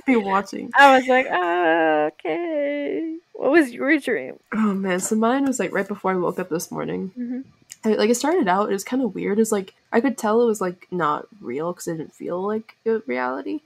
be 0.07 0.17
watching. 0.17 0.71
I 0.79 0.97
was 0.99 1.07
like, 1.09 1.27
ah, 1.31 2.05
okay. 2.13 3.17
What 3.33 3.51
was 3.53 3.73
your 3.73 3.99
dream? 3.99 4.39
Oh 4.53 4.73
man, 4.75 5.01
so 5.01 5.17
mine 5.17 5.45
was 5.47 5.59
like 5.59 5.73
right 5.73 5.89
before 5.89 6.13
I 6.13 6.17
woke 6.17 6.39
up 6.39 6.49
this 6.51 6.71
morning. 6.71 7.11
Mhm. 7.19 7.45
I, 7.85 7.95
like 7.95 8.11
it 8.11 8.15
started 8.17 8.49
out, 8.49 8.71
it 8.71 8.75
was 8.75 8.85
kind 8.85 9.03
of 9.03 9.15
weird. 9.15 9.39
It 9.39 9.43
was 9.43 9.53
like 9.53 9.75
I 9.93 10.01
could 10.01 10.17
tell 10.17 10.43
it 10.43 10.47
was 10.47 10.61
like 10.61 10.87
not 10.91 11.27
real 11.41 11.73
because 11.73 11.89
it 11.89 11.97
didn't 11.97 12.15
feel 12.15 12.41
like 12.41 12.77
reality. 13.07 13.61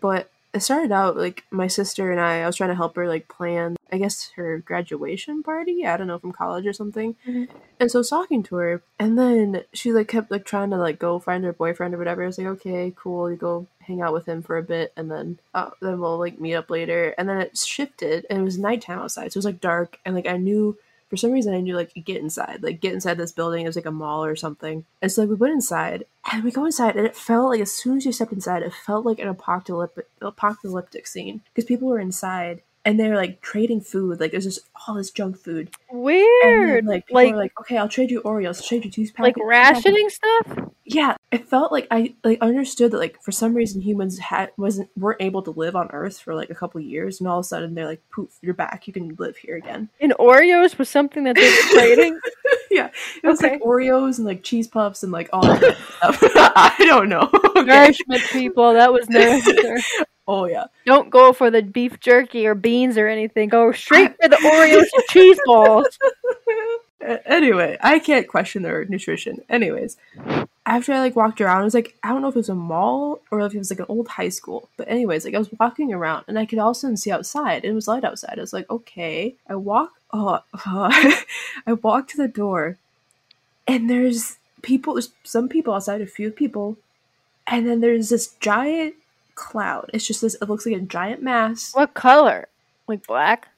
But 0.00 0.30
it 0.54 0.60
started 0.60 0.90
out 0.90 1.16
like 1.16 1.44
my 1.50 1.66
sister 1.66 2.10
and 2.10 2.20
I. 2.20 2.42
I 2.42 2.46
was 2.46 2.56
trying 2.56 2.70
to 2.70 2.76
help 2.76 2.96
her 2.96 3.06
like 3.06 3.28
plan, 3.28 3.76
I 3.92 3.98
guess 3.98 4.30
her 4.36 4.58
graduation 4.58 5.42
party. 5.42 5.84
I 5.84 5.96
don't 5.96 6.06
know 6.06 6.18
from 6.18 6.32
college 6.32 6.66
or 6.66 6.72
something. 6.72 7.14
Mhm. 7.26 7.48
And 7.78 7.90
so 7.90 7.98
I 7.98 8.00
was 8.00 8.08
talking 8.10 8.42
to 8.44 8.56
her, 8.56 8.82
and 8.98 9.18
then 9.18 9.64
she 9.74 9.92
like 9.92 10.08
kept 10.08 10.30
like 10.30 10.46
trying 10.46 10.70
to 10.70 10.78
like 10.78 10.98
go 10.98 11.18
find 11.18 11.44
her 11.44 11.52
boyfriend 11.52 11.94
or 11.94 11.98
whatever. 11.98 12.22
I 12.22 12.26
was 12.26 12.38
like, 12.38 12.46
okay, 12.46 12.94
cool. 12.96 13.30
You 13.30 13.36
go 13.36 13.66
hang 13.80 14.00
out 14.00 14.14
with 14.14 14.26
him 14.26 14.42
for 14.42 14.56
a 14.56 14.62
bit, 14.62 14.92
and 14.96 15.10
then 15.10 15.38
uh, 15.52 15.70
then 15.82 16.00
we'll 16.00 16.18
like 16.18 16.40
meet 16.40 16.54
up 16.54 16.70
later. 16.70 17.14
And 17.18 17.28
then 17.28 17.40
it 17.42 17.58
shifted, 17.58 18.24
and 18.30 18.40
it 18.40 18.44
was 18.44 18.58
nighttime 18.58 19.00
outside, 19.00 19.32
so 19.32 19.36
it 19.36 19.40
was 19.40 19.44
like 19.44 19.60
dark, 19.60 19.98
and 20.06 20.14
like 20.14 20.26
I 20.26 20.38
knew 20.38 20.78
for 21.08 21.16
some 21.16 21.30
reason 21.32 21.54
I 21.54 21.60
knew 21.60 21.76
like 21.76 21.92
get 22.04 22.20
inside, 22.20 22.62
like 22.62 22.80
get 22.80 22.94
inside 22.94 23.16
this 23.18 23.32
building. 23.32 23.64
It 23.64 23.68
was 23.68 23.76
like 23.76 23.86
a 23.86 23.90
mall 23.90 24.24
or 24.24 24.36
something. 24.36 24.84
And 25.00 25.10
so 25.12 25.22
like 25.22 25.30
we 25.30 25.36
went 25.36 25.54
inside, 25.54 26.04
and 26.32 26.42
we 26.44 26.50
go 26.50 26.64
inside, 26.64 26.96
and 26.96 27.06
it 27.06 27.16
felt 27.16 27.50
like 27.50 27.60
as 27.60 27.72
soon 27.72 27.98
as 27.98 28.06
you 28.06 28.12
stepped 28.12 28.32
inside, 28.32 28.62
it 28.62 28.72
felt 28.72 29.06
like 29.06 29.18
an 29.18 29.28
apocalyptic 29.28 30.06
apocalyptic 30.20 31.06
scene 31.06 31.40
because 31.54 31.64
people 31.66 31.88
were 31.88 32.00
inside. 32.00 32.62
And 32.84 33.00
they're 33.00 33.16
like 33.16 33.40
trading 33.40 33.80
food, 33.80 34.20
like 34.20 34.30
there's 34.30 34.44
just 34.44 34.60
all 34.86 34.94
this 34.94 35.10
junk 35.10 35.36
food. 35.38 35.70
And 35.90 35.98
then, 35.98 36.02
Weird. 36.02 36.84
like 36.86 37.06
people 37.08 37.20
like 37.20 37.32
were 37.32 37.36
like, 37.38 37.60
okay, 37.62 37.78
I'll 37.78 37.88
trade 37.88 38.12
you 38.12 38.20
Oreos, 38.22 38.58
I'll 38.62 38.68
trade 38.68 38.84
you 38.84 38.90
two 38.92 39.02
like 39.18 39.34
packets. 39.34 39.40
rationing 39.44 40.08
stuff. 40.08 40.58
Yeah, 40.88 41.16
it 41.32 41.48
felt 41.48 41.72
like 41.72 41.88
I 41.90 42.14
like 42.22 42.40
understood 42.40 42.92
that 42.92 42.98
like 42.98 43.20
for 43.20 43.32
some 43.32 43.54
reason 43.54 43.80
humans 43.80 44.18
had 44.20 44.52
wasn't 44.56 44.88
weren't 44.96 45.20
able 45.20 45.42
to 45.42 45.50
live 45.50 45.74
on 45.74 45.88
Earth 45.92 46.20
for 46.20 46.32
like 46.34 46.48
a 46.48 46.54
couple 46.54 46.80
years, 46.80 47.18
and 47.20 47.28
all 47.28 47.40
of 47.40 47.44
a 47.44 47.48
sudden 47.48 47.74
they're 47.74 47.86
like, 47.86 48.02
poof, 48.14 48.30
you're 48.40 48.54
back, 48.54 48.86
you 48.86 48.92
can 48.92 49.16
live 49.18 49.36
here 49.36 49.56
again. 49.56 49.88
And 50.00 50.12
Oreos 50.12 50.78
was 50.78 50.88
something 50.88 51.24
that 51.24 51.34
they 51.34 51.50
were 51.50 51.80
trading. 51.80 52.20
yeah, 52.70 52.90
it 53.20 53.26
was 53.26 53.42
Okay. 53.42 53.54
like 53.54 53.62
Oreos 53.62 54.18
and 54.18 54.26
like 54.28 54.44
cheese 54.44 54.68
puffs 54.68 55.02
and 55.02 55.10
like 55.10 55.28
all 55.32 55.42
that 55.42 55.76
stuff. 55.98 56.22
I 56.56 56.74
don't 56.78 57.08
know. 57.08 57.28
Okay. 57.56 57.64
Nourishment, 57.64 58.22
people. 58.30 58.72
That 58.74 58.92
was 58.92 59.08
nourishment. 59.10 59.84
Oh 60.28 60.46
yeah. 60.46 60.64
Don't 60.84 61.08
go 61.08 61.32
for 61.32 61.52
the 61.52 61.62
beef 61.62 62.00
jerky 62.00 62.48
or 62.48 62.56
beans 62.56 62.98
or 62.98 63.06
anything. 63.06 63.48
Go 63.48 63.70
straight 63.70 64.10
for 64.20 64.28
the 64.28 64.34
Oreos 64.34 64.86
and 64.92 65.04
cheese 65.10 65.38
balls. 65.46 65.86
Anyway, 67.24 67.76
I 67.80 68.00
can't 68.00 68.26
question 68.26 68.62
their 68.62 68.84
nutrition. 68.86 69.40
Anyways, 69.48 69.96
after 70.66 70.92
I 70.92 70.98
like 70.98 71.14
walked 71.14 71.40
around, 71.40 71.60
it 71.60 71.64
was 71.64 71.74
like 71.74 71.96
I 72.02 72.08
don't 72.08 72.22
know 72.22 72.28
if 72.28 72.34
it 72.34 72.40
was 72.40 72.48
a 72.48 72.54
mall 72.54 73.22
or 73.30 73.40
if 73.40 73.54
it 73.54 73.58
was 73.58 73.70
like 73.70 73.78
an 73.78 73.86
old 73.88 74.08
high 74.08 74.28
school. 74.28 74.68
But 74.76 74.88
anyways, 74.88 75.24
like 75.24 75.34
I 75.34 75.38
was 75.38 75.50
walking 75.58 75.94
around 75.94 76.24
and 76.26 76.38
I 76.38 76.44
could 76.44 76.58
also 76.58 76.92
see 76.96 77.12
outside. 77.12 77.64
It 77.64 77.72
was 77.72 77.86
light 77.86 78.04
outside. 78.04 78.38
I 78.38 78.40
was 78.40 78.52
like, 78.52 78.68
okay. 78.68 79.36
I 79.48 79.54
walk. 79.54 79.92
Oh, 80.12 80.40
I 80.54 81.72
walk 81.82 82.08
to 82.08 82.16
the 82.16 82.28
door, 82.28 82.78
and 83.66 83.88
there's 83.88 84.36
people. 84.62 84.94
There's 84.94 85.12
some 85.24 85.48
people 85.48 85.72
outside. 85.72 86.00
A 86.00 86.06
few 86.06 86.30
people, 86.30 86.76
and 87.46 87.66
then 87.66 87.80
there's 87.80 88.08
this 88.08 88.28
giant 88.40 88.94
cloud. 89.34 89.90
It's 89.94 90.06
just 90.06 90.20
this. 90.20 90.34
It 90.34 90.48
looks 90.48 90.66
like 90.66 90.76
a 90.76 90.80
giant 90.80 91.22
mass. 91.22 91.72
What 91.74 91.94
color? 91.94 92.48
Like 92.88 93.06
black? 93.06 93.48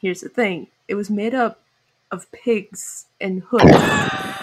Here's 0.00 0.20
the 0.20 0.28
thing. 0.28 0.68
It 0.88 0.94
was 0.96 1.10
made 1.10 1.34
up 1.34 1.60
of 2.10 2.30
pigs 2.32 3.06
and 3.20 3.42
hoods. 3.42 4.38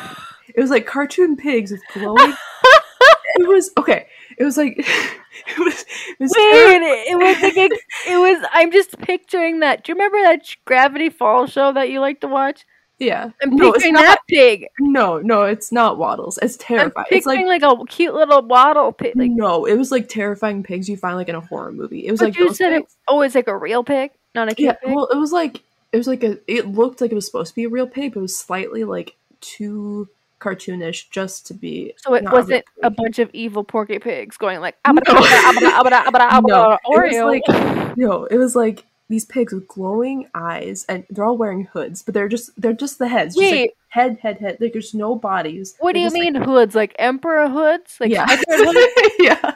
it 0.60 0.62
was 0.62 0.72
like 0.72 0.86
cartoon 0.86 1.38
pigs 1.38 1.72
with 1.72 1.82
glowing. 1.94 2.34
it 3.36 3.48
was 3.48 3.72
okay. 3.78 4.08
It 4.38 4.44
was 4.44 4.58
like 4.58 4.78
it 4.78 5.58
was. 5.58 5.86
It 6.10 6.20
was 6.20 6.34
Wait, 6.36 7.06
it 7.08 7.18
was 7.18 7.42
like 7.42 7.56
a, 7.56 7.70
it 8.12 8.18
was. 8.18 8.46
I'm 8.52 8.70
just 8.70 9.00
picturing 9.00 9.62
that. 9.62 9.86
Do 9.86 9.92
you 9.94 9.96
remember 9.96 10.22
that 10.22 10.54
Gravity 10.66 11.10
Falls 11.10 11.52
show 11.54 11.72
that 11.72 11.90
you 11.90 12.02
like 12.02 12.20
to 12.22 12.28
watch? 12.28 12.66
yeah. 12.98 13.30
I'm 13.42 13.56
no, 13.56 13.72
picturing 13.72 13.94
not. 13.94 14.02
that 14.02 14.20
pig. 14.28 14.68
No, 14.82 15.20
no, 15.20 15.44
it's 15.44 15.72
not 15.72 15.98
waddles. 15.98 16.38
It's 16.42 16.56
I'm 16.56 16.60
terrifying. 16.60 17.08
It's 17.10 17.26
like. 17.26 17.46
like, 17.46 17.64
a 17.64 17.86
cute 17.86 18.14
little 18.14 18.42
waddle 18.42 18.92
pig. 18.92 19.16
Like, 19.16 19.32
no, 19.32 19.64
it 19.64 19.78
was 19.78 19.94
like 19.94 20.10
terrifying 20.10 20.64
pigs 20.64 20.90
you 20.90 20.98
find 20.98 21.16
like 21.16 21.30
in 21.30 21.36
a 21.36 21.40
horror 21.40 21.72
movie. 21.72 22.06
It 22.06 22.12
was 22.12 22.22
like 22.22 22.38
you 22.38 22.50
those 22.50 22.58
said 22.58 22.74
it. 22.74 22.84
Oh, 23.08 23.22
it's 23.22 23.36
like 23.36 23.48
a 23.48 23.58
real 23.58 23.86
pig, 23.86 24.12
not 24.36 24.52
a 24.52 24.56
cute 24.56 24.66
Yeah, 24.66 24.74
pig. 24.74 24.94
well, 24.94 25.08
it 25.08 25.18
was 25.18 25.32
like 25.32 25.64
it 25.94 25.98
was 25.98 26.08
like 26.08 26.26
a. 26.26 26.38
It 26.52 26.68
looked 26.68 27.00
like 27.00 27.14
it 27.14 27.16
was 27.16 27.26
supposed 27.26 27.52
to 27.52 27.56
be 27.56 27.64
a 27.64 27.70
real 27.70 27.88
pig, 27.88 28.14
but 28.14 28.20
it 28.20 28.24
was 28.24 28.38
slightly 28.38 28.84
like 28.84 29.16
too 29.40 30.10
cartoonish 30.40 31.10
just 31.10 31.46
to 31.48 31.54
be. 31.54 31.94
so 31.98 32.14
it 32.14 32.24
not 32.24 32.34
a 32.34 32.36
real 32.38 32.42
wasn't 32.44 32.66
a 32.84 32.90
bunch 32.90 33.20
of 33.20 33.30
evil 33.34 33.64
porky 33.64 34.00
pigs 34.00 34.38
going 34.38 34.60
like 34.62 34.76
No. 34.88 34.94
abada, 34.94 36.04
abada, 36.04 36.30
abada, 36.30 36.78
it 36.86 37.24
was 37.24 37.44
like 37.48 37.98
no, 37.98 38.26
it 38.26 38.38
was 38.38 38.56
like 38.56 38.86
these 39.10 39.26
pigs 39.26 39.52
with 39.52 39.68
glowing 39.68 40.28
eyes, 40.36 40.86
and 40.88 41.04
they're 41.10 41.26
all 41.26 41.36
wearing 41.36 41.64
hoods, 41.66 42.04
but 42.04 42.14
they're 42.14 42.30
just 42.30 42.52
they're 42.62 42.74
just 42.74 43.00
the 43.00 43.08
heads, 43.08 43.34
just 43.36 43.52
Wait. 43.52 43.62
like 43.62 43.74
head, 43.90 44.20
head, 44.22 44.38
head. 44.38 44.58
Like 44.62 44.74
there's 44.74 44.94
no 44.94 45.16
bodies. 45.16 45.76
what 45.80 45.94
do 45.94 46.00
They're 46.00 46.04
you 46.04 46.06
just, 46.10 46.16
like- 46.16 46.34
mean 46.34 46.44
hoods? 46.44 46.76
Like 46.76 46.96
emperor 47.00 47.50
hoods? 47.50 47.98
Like 48.00 48.12
yeah, 48.12 48.28
hoods? 48.48 49.16
yeah. 49.20 49.56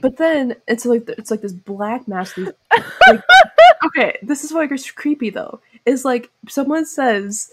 But 0.00 0.16
then 0.16 0.56
it's 0.66 0.84
like 0.84 1.08
it's 1.10 1.30
like 1.30 1.42
this 1.42 1.52
black 1.52 2.08
mass. 2.08 2.32
These, 2.34 2.50
like, 2.72 3.22
okay, 3.86 4.18
this 4.22 4.42
is 4.42 4.52
why 4.52 4.64
it 4.64 4.70
gets 4.70 4.90
creepy 4.90 5.30
though. 5.30 5.60
Is 5.86 6.04
like 6.04 6.28
someone 6.48 6.84
says 6.84 7.50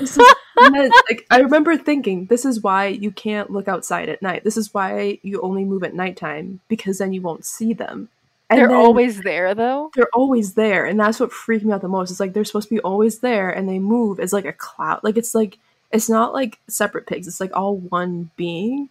this 0.00 0.16
is 0.16 0.34
meant, 0.60 0.92
like 1.10 1.26
I 1.30 1.38
remember 1.40 1.76
thinking 1.76 2.26
this 2.26 2.44
is 2.44 2.62
why 2.62 2.86
you 2.86 3.10
can't 3.10 3.50
look 3.50 3.68
outside 3.68 4.08
at 4.08 4.22
night. 4.22 4.44
This 4.44 4.56
is 4.56 4.72
why 4.72 5.18
you 5.22 5.40
only 5.42 5.64
move 5.64 5.82
at 5.84 5.94
nighttime 5.94 6.60
because 6.68 6.98
then 6.98 7.12
you 7.12 7.22
won't 7.22 7.44
see 7.44 7.72
them. 7.72 8.08
And 8.48 8.60
They're 8.60 8.68
then- 8.68 8.76
always 8.76 9.20
there 9.22 9.54
though. 9.56 9.90
they're 9.96 10.08
always 10.14 10.54
there 10.54 10.86
and 10.86 11.00
that's 11.00 11.18
what 11.18 11.32
freaked 11.32 11.64
me 11.64 11.72
out 11.72 11.80
the 11.82 11.88
most 11.88 12.12
it's 12.12 12.20
like 12.20 12.32
they're 12.32 12.44
supposed 12.44 12.68
to 12.68 12.74
be 12.76 12.80
always 12.80 13.18
there 13.18 13.50
and 13.50 13.68
they 13.68 13.80
move 13.80 14.20
as 14.20 14.32
like 14.32 14.44
a 14.44 14.52
cloud 14.52 15.00
like 15.02 15.16
it's 15.16 15.34
like 15.34 15.58
it's 15.90 16.08
not 16.08 16.32
like 16.32 16.58
separate 16.68 17.06
pigs 17.08 17.26
it's 17.26 17.40
like 17.40 17.50
all 17.56 17.76
one 17.76 18.30
being 18.36 18.88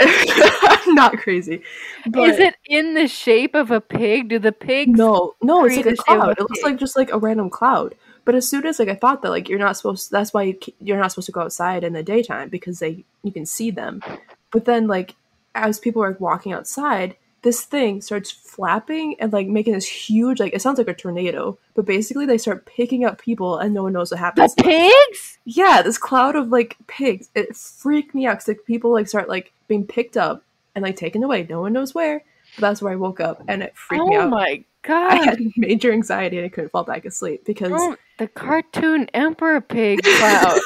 not 0.88 1.16
crazy 1.18 1.62
but 2.08 2.28
Is 2.30 2.38
it 2.40 2.56
in 2.66 2.94
the 2.94 3.06
shape 3.06 3.54
of 3.54 3.70
a 3.70 3.80
pig? 3.80 4.28
Do 4.30 4.38
the 4.38 4.52
pigs? 4.52 4.98
no 4.98 5.34
no 5.42 5.64
it's 5.66 5.76
like 5.76 5.86
a 5.86 5.90
the 5.90 5.96
shape 5.96 6.00
of 6.00 6.04
cloud 6.06 6.28
a 6.28 6.32
it 6.32 6.40
looks 6.40 6.62
like 6.62 6.76
just 6.76 6.96
like 6.96 7.12
a 7.12 7.18
random 7.18 7.50
cloud 7.50 7.94
but 8.24 8.34
as 8.34 8.48
soon 8.48 8.66
as 8.66 8.78
like 8.78 8.88
i 8.88 8.94
thought 8.94 9.22
that 9.22 9.30
like 9.30 9.48
you're 9.48 9.58
not 9.58 9.76
supposed 9.76 10.10
that's 10.10 10.32
why 10.34 10.42
you, 10.42 10.58
you're 10.80 10.98
not 10.98 11.10
supposed 11.10 11.26
to 11.26 11.32
go 11.32 11.40
outside 11.42 11.84
in 11.84 11.92
the 11.92 12.02
daytime 12.02 12.48
because 12.48 12.78
they 12.78 13.04
you 13.22 13.32
can 13.32 13.46
see 13.46 13.70
them 13.70 14.02
but 14.50 14.64
then 14.64 14.86
like 14.86 15.14
as 15.54 15.78
people 15.78 16.02
are 16.02 16.16
walking 16.20 16.52
outside 16.52 17.16
this 17.42 17.62
thing 17.62 18.02
starts 18.02 18.30
flapping 18.30 19.16
and 19.18 19.32
like 19.32 19.46
making 19.46 19.72
this 19.72 19.86
huge 19.88 20.38
like 20.40 20.52
it 20.52 20.60
sounds 20.60 20.76
like 20.78 20.88
a 20.88 20.94
tornado 20.94 21.56
but 21.74 21.86
basically 21.86 22.26
they 22.26 22.36
start 22.38 22.66
picking 22.66 23.04
up 23.04 23.18
people 23.18 23.56
and 23.58 23.72
no 23.72 23.82
one 23.84 23.92
knows 23.94 24.10
what 24.10 24.18
The 24.18 24.24
happens 24.24 24.54
pigs? 24.54 25.38
yeah 25.44 25.80
this 25.82 25.96
cloud 25.98 26.36
of 26.36 26.48
like 26.50 26.76
pigs 26.86 27.30
it 27.34 27.56
freaked 27.56 28.14
me 28.14 28.26
out 28.26 28.34
because 28.34 28.48
like 28.48 28.64
people 28.66 28.92
like 28.92 29.08
start 29.08 29.28
like 29.28 29.52
being 29.68 29.86
picked 29.86 30.16
up 30.18 30.42
and 30.74 30.82
like 30.82 30.96
taken 30.96 31.22
away 31.24 31.46
no 31.48 31.60
one 31.62 31.72
knows 31.72 31.94
where 31.94 32.22
but 32.56 32.60
that's 32.60 32.82
where 32.82 32.92
i 32.92 32.96
woke 32.96 33.20
up 33.20 33.42
and 33.48 33.62
it 33.62 33.74
freaked 33.76 34.04
me 34.06 34.16
out. 34.16 34.32
Oh 34.32 34.36
out 34.36 34.64
my 34.88 34.94
i 34.94 35.14
had 35.24 35.40
major 35.56 35.92
anxiety 35.92 36.36
and 36.38 36.46
i 36.46 36.48
couldn't 36.48 36.70
fall 36.70 36.84
back 36.84 37.04
asleep 37.04 37.44
because 37.44 37.70
Oh, 37.74 37.96
the 38.18 38.28
cartoon 38.28 39.08
emperor 39.14 39.60
pig 39.60 40.02
cloud. 40.04 40.58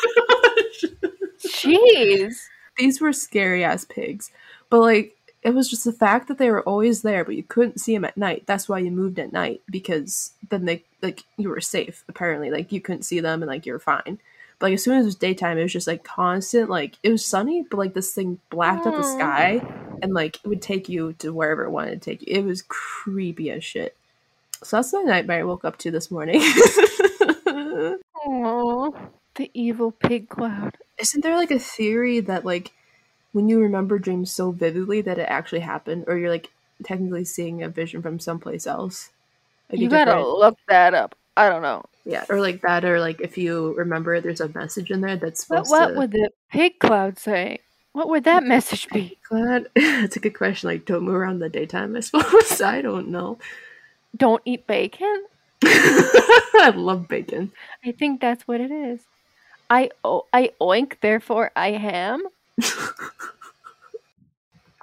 Jeez. 1.38 2.34
these 2.78 3.00
were 3.00 3.12
scary 3.12 3.64
ass 3.64 3.84
pigs. 3.84 4.30
But 4.70 4.80
like 4.80 5.16
it 5.42 5.54
was 5.54 5.68
just 5.68 5.84
the 5.84 5.92
fact 5.92 6.28
that 6.28 6.38
they 6.38 6.50
were 6.50 6.62
always 6.62 7.02
there, 7.02 7.22
but 7.24 7.36
you 7.36 7.42
couldn't 7.42 7.78
see 7.78 7.92
them 7.92 8.04
at 8.06 8.16
night. 8.16 8.44
That's 8.46 8.66
why 8.68 8.78
you 8.78 8.90
moved 8.90 9.18
at 9.18 9.32
night 9.32 9.60
because 9.70 10.32
then 10.48 10.64
they 10.64 10.84
like 11.02 11.22
you 11.36 11.50
were 11.50 11.60
safe. 11.60 12.02
Apparently, 12.08 12.50
like 12.50 12.72
you 12.72 12.80
couldn't 12.80 13.02
see 13.02 13.20
them 13.20 13.42
and 13.42 13.48
like 13.50 13.66
you're 13.66 13.78
fine. 13.78 14.18
But 14.58 14.66
like 14.66 14.74
as 14.74 14.84
soon 14.84 14.94
as 14.96 15.04
it 15.04 15.08
was 15.08 15.16
daytime, 15.16 15.58
it 15.58 15.62
was 15.62 15.72
just 15.72 15.86
like 15.86 16.02
constant. 16.02 16.70
Like 16.70 16.94
it 17.02 17.10
was 17.10 17.26
sunny, 17.26 17.64
but 17.70 17.76
like 17.76 17.94
this 17.94 18.14
thing 18.14 18.38
blacked 18.50 18.86
out 18.86 18.96
the 18.96 19.02
sky 19.02 19.60
and 20.02 20.14
like 20.14 20.36
it 20.42 20.48
would 20.48 20.62
take 20.62 20.88
you 20.88 21.12
to 21.14 21.32
wherever 21.32 21.64
it 21.64 21.70
wanted 21.70 22.00
to 22.00 22.10
take 22.10 22.22
you. 22.22 22.38
It 22.38 22.44
was 22.44 22.62
creepy 22.62 23.50
as 23.50 23.62
shit. 23.62 23.96
So 24.64 24.76
that's 24.78 24.90
the 24.90 25.02
nightmare 25.02 25.40
I 25.40 25.44
woke 25.44 25.64
up 25.64 25.76
to 25.78 25.90
this 25.90 26.10
morning. 26.10 26.40
Aww. 28.26 28.94
The 29.34 29.50
evil 29.54 29.90
pig 29.90 30.28
cloud. 30.28 30.76
Isn't 30.98 31.22
there 31.22 31.36
like 31.36 31.50
a 31.50 31.58
theory 31.58 32.20
that 32.20 32.44
like 32.44 32.72
when 33.32 33.48
you 33.48 33.60
remember 33.60 33.98
dreams 33.98 34.30
so 34.30 34.52
vividly 34.52 35.00
that 35.02 35.18
it 35.18 35.26
actually 35.28 35.60
happened, 35.60 36.04
or 36.06 36.16
you're 36.16 36.30
like 36.30 36.50
technically 36.84 37.24
seeing 37.24 37.62
a 37.62 37.68
vision 37.68 38.00
from 38.00 38.20
someplace 38.20 38.66
else? 38.66 39.10
Like 39.70 39.80
You 39.80 39.88
gotta 39.88 40.12
different- 40.12 40.28
look 40.28 40.58
that 40.68 40.94
up. 40.94 41.14
I 41.36 41.48
don't 41.48 41.62
know. 41.62 41.82
yeah, 42.04 42.24
or 42.28 42.40
like 42.40 42.60
that, 42.62 42.84
or 42.84 43.00
like 43.00 43.20
if 43.20 43.36
you 43.36 43.74
remember, 43.74 44.20
there's 44.20 44.40
a 44.40 44.48
message 44.48 44.90
in 44.92 45.00
there 45.00 45.16
that's 45.16 45.44
supposed 45.46 45.68
what 45.70 45.88
to. 45.88 45.94
would 45.94 46.12
the 46.12 46.30
pig 46.52 46.78
cloud 46.78 47.18
say? 47.18 47.58
What 47.92 48.08
would 48.08 48.22
that 48.24 48.44
message 48.44 48.88
be? 48.90 49.18
Glad 49.28 49.66
it's 49.74 50.14
a 50.16 50.20
good 50.20 50.34
question. 50.36 50.68
Like, 50.68 50.84
don't 50.84 51.02
move 51.02 51.16
around 51.16 51.34
in 51.34 51.38
the 51.40 51.48
daytime. 51.48 51.96
I 51.96 52.00
suppose 52.00 52.60
I 52.62 52.82
don't 52.82 53.08
know. 53.08 53.38
Don't 54.16 54.42
eat 54.44 54.66
bacon? 54.66 55.24
I 55.64 56.72
love 56.74 57.08
bacon. 57.08 57.52
I 57.84 57.92
think 57.92 58.20
that's 58.20 58.46
what 58.46 58.60
it 58.60 58.70
is. 58.70 59.00
I 59.70 59.90
o- 60.04 60.26
I 60.32 60.50
oink, 60.60 61.00
therefore 61.00 61.50
I 61.56 61.72
ham. 61.72 62.22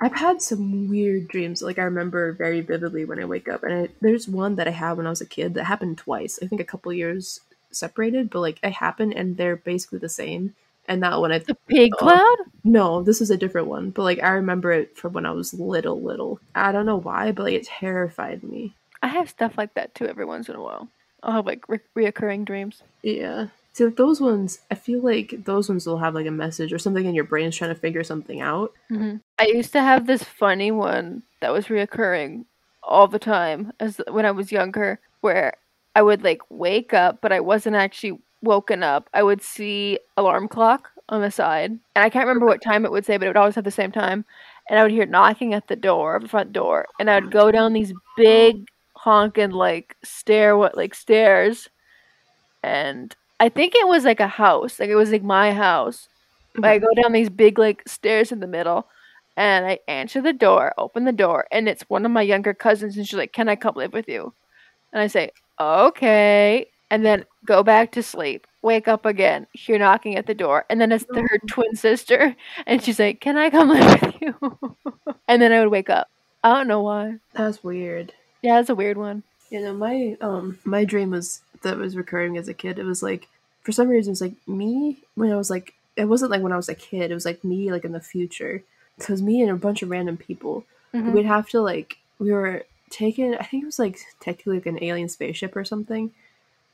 I've 0.04 0.16
had 0.16 0.42
some 0.42 0.90
weird 0.90 1.28
dreams. 1.28 1.62
Like 1.62 1.78
I 1.78 1.84
remember 1.84 2.32
very 2.34 2.62
vividly 2.62 3.06
when 3.06 3.20
I 3.20 3.26
wake 3.26 3.48
up, 3.48 3.64
and 3.64 3.74
I, 3.74 3.90
there's 4.02 4.28
one 4.28 4.56
that 4.56 4.68
I 4.68 4.72
had 4.72 4.94
when 4.98 5.06
I 5.06 5.12
was 5.12 5.22
a 5.22 5.26
kid 5.28 5.54
that 5.54 5.66
happened 5.66 6.00
twice. 6.00 6.40
I 6.42 6.48
think 6.48 6.60
a 6.60 6.66
couple 6.66 6.92
years 6.92 7.40
separated, 7.72 8.30
but 8.32 8.40
like 8.40 8.60
it 8.64 8.74
happened, 8.74 9.14
and 9.14 9.38
they're 9.38 9.56
basically 9.58 10.00
the 10.00 10.10
same. 10.10 10.56
And 10.88 11.04
that 11.04 11.20
one, 11.22 11.32
I 11.32 11.38
The 11.40 11.54
pig 11.68 11.92
Oh. 11.96 11.98
cloud? 12.00 12.38
no, 12.64 13.04
this 13.04 13.22
is 13.22 13.30
a 13.30 13.38
different 13.38 13.68
one. 13.68 13.92
But 13.92 14.02
like 14.04 14.24
I 14.24 14.30
remember 14.32 14.72
it 14.72 14.98
from 14.98 15.14
when 15.14 15.28
I 15.28 15.32
was 15.32 15.54
little, 15.54 16.02
little. 16.02 16.40
I 16.56 16.72
don't 16.72 16.88
know 16.88 16.98
why, 17.00 17.32
but 17.32 17.44
like 17.44 17.54
it 17.54 17.68
terrified 17.68 18.42
me. 18.44 18.74
I 19.02 19.08
have 19.08 19.30
stuff 19.30 19.58
like 19.58 19.74
that 19.76 19.96
too 19.96 20.08
every 20.08 20.26
once 20.26 20.50
in 20.50 20.56
a 20.56 20.62
while. 20.62 20.88
I'll 21.24 21.34
have 21.34 21.46
like 21.46 21.68
re- 21.68 21.80
reoccurring 21.96 22.46
dreams. 22.46 22.84
Yeah. 23.04 23.48
See, 23.74 23.86
like 23.86 23.96
those 23.96 24.20
ones, 24.20 24.60
I 24.70 24.76
feel 24.76 25.02
like 25.02 25.46
those 25.46 25.70
ones 25.70 25.88
will 25.88 26.00
have 26.00 26.14
like 26.14 26.28
a 26.28 26.32
message 26.32 26.74
or 26.74 26.80
something 26.80 27.06
in 27.06 27.16
your 27.16 27.24
brain's 27.24 27.56
trying 27.56 27.74
to 27.74 27.80
figure 27.80 28.04
something 28.04 28.42
out. 28.42 28.74
hmm 28.90 29.18
I 29.40 29.46
used 29.46 29.72
to 29.74 29.82
have 29.82 30.06
this 30.06 30.24
funny 30.24 30.72
one 30.72 31.24
that 31.40 31.52
was 31.54 31.68
reoccurring 31.68 32.46
all 32.84 33.08
the 33.08 33.20
time 33.20 33.72
as 33.80 34.02
when 34.10 34.26
I 34.26 34.32
was 34.32 34.52
younger, 34.52 35.00
where 35.22 35.54
I 35.96 36.02
would 36.02 36.24
like 36.24 36.42
wake 36.50 36.94
up, 36.94 37.20
but 37.22 37.32
I 37.32 37.40
wasn't 37.40 37.76
actually 37.76 38.20
woken 38.42 38.84
up. 38.84 39.10
I 39.14 39.24
would 39.24 39.42
see 39.42 40.00
alarm 40.18 40.48
clock 40.48 40.90
on 41.10 41.22
the 41.22 41.32
side, 41.32 41.72
and 41.72 42.04
I 42.06 42.10
can't 42.10 42.28
remember 42.28 42.46
what 42.46 42.62
time 42.62 42.86
it 42.86 42.92
would 42.92 43.06
say, 43.06 43.18
but 43.18 43.26
it 43.26 43.30
would 43.30 43.38
always 43.38 43.56
have 43.56 43.64
the 43.64 43.72
same 43.72 43.92
time. 43.92 44.26
And 44.70 44.80
I 44.80 44.84
would 44.84 44.92
hear 44.92 45.06
knocking 45.06 45.54
at 45.54 45.68
the 45.68 45.76
door, 45.76 46.20
the 46.22 46.28
front 46.28 46.54
door, 46.54 46.86
and 47.00 47.10
I 47.10 47.20
would 47.20 47.32
go 47.32 47.52
down 47.52 47.74
these 47.74 47.94
big 48.16 48.68
honking 49.04 49.50
like 49.52 49.96
stair, 50.04 50.56
what 50.56 50.78
like 50.78 50.94
stairs, 50.94 51.70
and 52.62 53.16
I 53.40 53.50
think 53.50 53.74
it 53.74 53.88
was 53.88 54.06
like 54.06 54.20
a 54.20 54.28
house, 54.28 54.80
like 54.80 54.90
it 54.90 54.96
was 54.96 55.12
like 55.12 55.24
my 55.24 55.54
house. 55.54 56.08
But 56.54 56.66
I 56.66 56.78
mm-hmm. 56.78 56.86
go 56.86 57.02
down 57.02 57.12
these 57.12 57.30
big 57.30 57.58
like 57.58 57.82
stairs 57.88 58.32
in 58.32 58.42
the 58.42 58.48
middle, 58.48 58.88
and 59.36 59.66
I 59.66 59.80
answer 59.88 60.22
the 60.22 60.34
door, 60.34 60.74
open 60.78 61.06
the 61.06 61.12
door, 61.12 61.48
and 61.52 61.68
it's 61.68 61.90
one 61.90 62.06
of 62.06 62.12
my 62.12 62.22
younger 62.22 62.54
cousins, 62.54 62.96
and 62.96 63.08
she's 63.08 63.18
like, 63.18 63.34
"Can 63.34 63.50
I 63.50 63.56
come 63.56 63.76
live 63.76 63.94
with 63.94 64.08
you?" 64.08 64.34
And 64.94 65.02
I 65.02 65.08
say, 65.08 65.32
"Okay," 65.60 66.68
and 66.92 67.04
then 67.04 67.26
go 67.46 67.64
back 67.64 67.92
to 67.94 68.04
sleep. 68.04 68.46
Wake 68.62 68.88
up 68.88 69.08
again, 69.08 69.48
hear 69.54 69.80
knocking 69.80 70.16
at 70.16 70.28
the 70.28 70.36
door, 70.36 70.66
and 70.70 70.80
then 70.80 70.92
it's 70.92 71.06
the, 71.10 71.22
her 71.22 71.40
oh. 71.42 71.48
twin 71.48 71.76
sister, 71.76 72.36
and 72.68 72.84
she's 72.84 73.00
like, 73.00 73.20
"Can 73.20 73.38
I 73.38 73.50
come 73.50 73.70
live 73.70 74.02
with 74.02 74.22
you?" 74.22 74.36
and 75.28 75.42
then 75.42 75.52
I 75.52 75.60
would 75.62 75.72
wake 75.72 75.90
up. 75.90 76.08
I 76.44 76.54
don't 76.54 76.68
know 76.68 76.82
why. 76.82 77.16
That's 77.34 77.64
weird. 77.64 78.14
Yeah, 78.42 78.60
it's 78.60 78.70
a 78.70 78.76
weird 78.76 78.98
one. 78.98 79.24
You 79.50 79.62
know, 79.62 79.74
my 79.74 80.18
um 80.22 80.60
my 80.64 80.86
dream 80.86 81.12
was 81.12 81.42
that 81.64 81.78
was 81.78 81.96
recurring 81.96 82.38
as 82.38 82.48
a 82.48 82.54
kid. 82.54 82.80
It 82.80 82.84
was 82.86 83.04
like 83.04 83.28
for 83.64 83.72
some 83.72 83.88
reason 83.88 84.12
it's 84.12 84.22
like 84.22 84.34
me 84.48 84.98
when 85.16 85.32
I 85.32 85.36
was 85.36 85.50
like 85.50 85.74
it 85.96 86.06
wasn't 86.06 86.32
like 86.32 86.42
when 86.42 86.54
I 86.54 86.58
was 86.58 86.70
a 86.70 86.76
kid. 86.76 87.12
It 87.12 87.14
was 87.14 87.26
like 87.26 87.44
me 87.44 87.72
like 87.72 87.86
in 87.86 87.92
the 87.92 88.00
future. 88.00 88.64
It 88.98 89.10
was 89.10 89.22
me 89.22 89.42
and 89.42 89.52
a 89.52 89.56
bunch 89.56 89.82
of 89.82 89.90
random 89.90 90.18
people. 90.18 90.66
Mhm. 90.94 91.14
We'd 91.14 91.26
have 91.26 91.50
to 91.50 91.62
like 91.62 91.98
we 92.20 92.32
were 92.32 92.64
taken. 92.90 93.36
I 93.36 93.44
think 93.44 93.64
it 93.64 93.68
was 93.68 93.80
like 93.80 94.00
technically 94.20 94.56
like 94.56 94.66
an 94.66 94.84
alien 94.84 95.10
spaceship 95.10 95.56
or 95.56 95.66
something. 95.66 96.12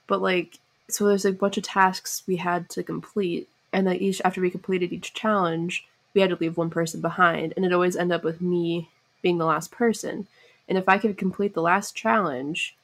But 0.08 0.22
like 0.22 0.60
so 0.89 1.06
there's 1.08 1.26
like 1.26 1.34
a 1.34 1.38
bunch 1.38 1.58
of 1.58 1.63
tasks 1.63 2.24
we 2.28 2.38
had 2.38 2.70
to 2.70 2.84
complete, 2.84 3.50
and 3.74 3.86
then 3.88 3.98
each 3.98 4.22
after 4.24 4.39
we 4.39 4.50
completed 4.50 4.94
each 4.94 5.13
challenge, 5.13 5.86
we 6.13 6.22
had 6.22 6.30
to 6.30 6.38
leave 6.39 6.56
one 6.58 6.70
person 6.70 7.02
behind, 7.02 7.54
and 7.56 7.65
it 7.65 7.74
always 7.74 7.96
ended 7.98 8.15
up 8.15 8.24
with 8.24 8.39
me 8.42 8.89
being 9.22 9.38
the 9.38 9.46
last 9.46 9.70
person. 9.72 10.28
And 10.70 10.78
if 10.78 10.88
I 10.90 10.98
could 10.98 11.18
complete 11.18 11.54
the 11.54 11.62
last 11.62 11.96
challenge, 11.96 12.76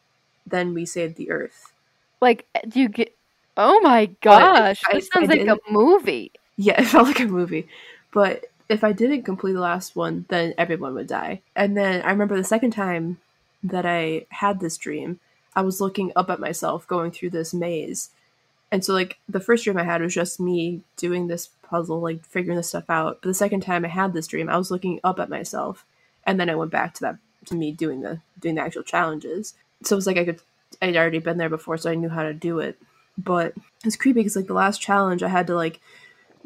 then 0.48 0.74
we 0.74 0.86
saved 0.86 1.16
the 1.18 1.32
Earth. 1.32 1.72
Like, 2.22 2.46
do 2.68 2.80
you 2.80 2.90
get? 2.90 3.14
Oh 3.58 3.80
my 3.82 4.06
gosh, 4.22 4.82
I- 4.90 4.94
this 4.94 5.10
sounds 5.14 5.30
like 5.30 5.42
a 5.48 5.58
movie. 5.70 6.32
Yeah, 6.56 6.82
it 6.82 6.86
felt 6.86 7.08
like 7.08 7.20
a 7.20 7.26
movie. 7.26 7.68
But 8.12 8.46
if 8.70 8.84
I 8.84 8.92
didn't 8.94 9.24
complete 9.24 9.54
the 9.54 9.60
last 9.60 9.96
one, 9.96 10.26
then 10.30 10.54
everyone 10.58 10.94
would 10.96 11.08
die. 11.08 11.42
And 11.56 11.76
then 11.76 12.02
I 12.04 12.10
remember 12.12 12.38
the 12.38 12.44
second 12.44 12.72
time 12.72 13.18
that 13.64 13.86
I 13.86 14.26
had 14.30 14.60
this 14.60 14.78
dream, 14.78 15.20
I 15.56 15.62
was 15.62 15.82
looking 15.82 16.12
up 16.16 16.30
at 16.30 16.40
myself 16.40 16.88
going 16.88 17.12
through 17.12 17.32
this 17.32 17.54
maze. 17.54 18.10
And 18.72 18.84
so, 18.84 18.94
like, 18.94 19.18
the 19.30 19.40
first 19.40 19.64
dream 19.64 19.78
I 19.78 19.84
had 19.84 20.02
was 20.02 20.14
just 20.16 20.40
me 20.40 20.82
doing 20.98 21.28
this 21.28 21.50
puzzle, 21.62 22.00
like, 22.00 22.24
figuring 22.26 22.58
this 22.58 22.70
stuff 22.70 22.90
out. 22.90 23.20
But 23.22 23.28
the 23.30 23.34
second 23.36 23.62
time 23.62 23.86
I 23.86 23.90
had 23.90 24.14
this 24.14 24.26
dream, 24.28 24.50
I 24.50 24.58
was 24.58 24.72
looking 24.72 25.00
up 25.04 25.20
at 25.20 25.30
myself. 25.30 25.86
And 26.26 26.40
then 26.40 26.50
I 26.50 26.56
went 26.56 26.72
back 26.72 26.94
to 26.96 27.02
that, 27.02 27.18
to 27.46 27.56
me 27.56 27.72
doing 27.72 28.02
the, 28.02 28.22
doing 28.40 28.56
the 28.56 28.62
actual 28.62 28.84
challenges. 28.84 29.54
So 29.84 29.96
it 29.96 29.98
was 29.98 30.08
like 30.08 30.18
I 30.18 30.26
could, 30.26 30.42
I'd 30.82 30.96
already 30.96 31.20
been 31.20 31.38
there 31.38 31.50
before, 31.50 31.78
so 31.78 31.92
I 31.92 31.96
knew 31.96 32.10
how 32.10 32.24
to 32.24 32.34
do 32.34 32.60
it. 32.60 32.78
But 33.18 33.54
it's 33.86 33.96
creepy 33.96 34.22
because, 34.22 34.36
like, 34.36 34.48
the 34.48 34.54
last 34.54 34.82
challenge, 34.82 35.22
I 35.22 35.28
had 35.28 35.46
to, 35.48 35.56
like, 35.56 35.80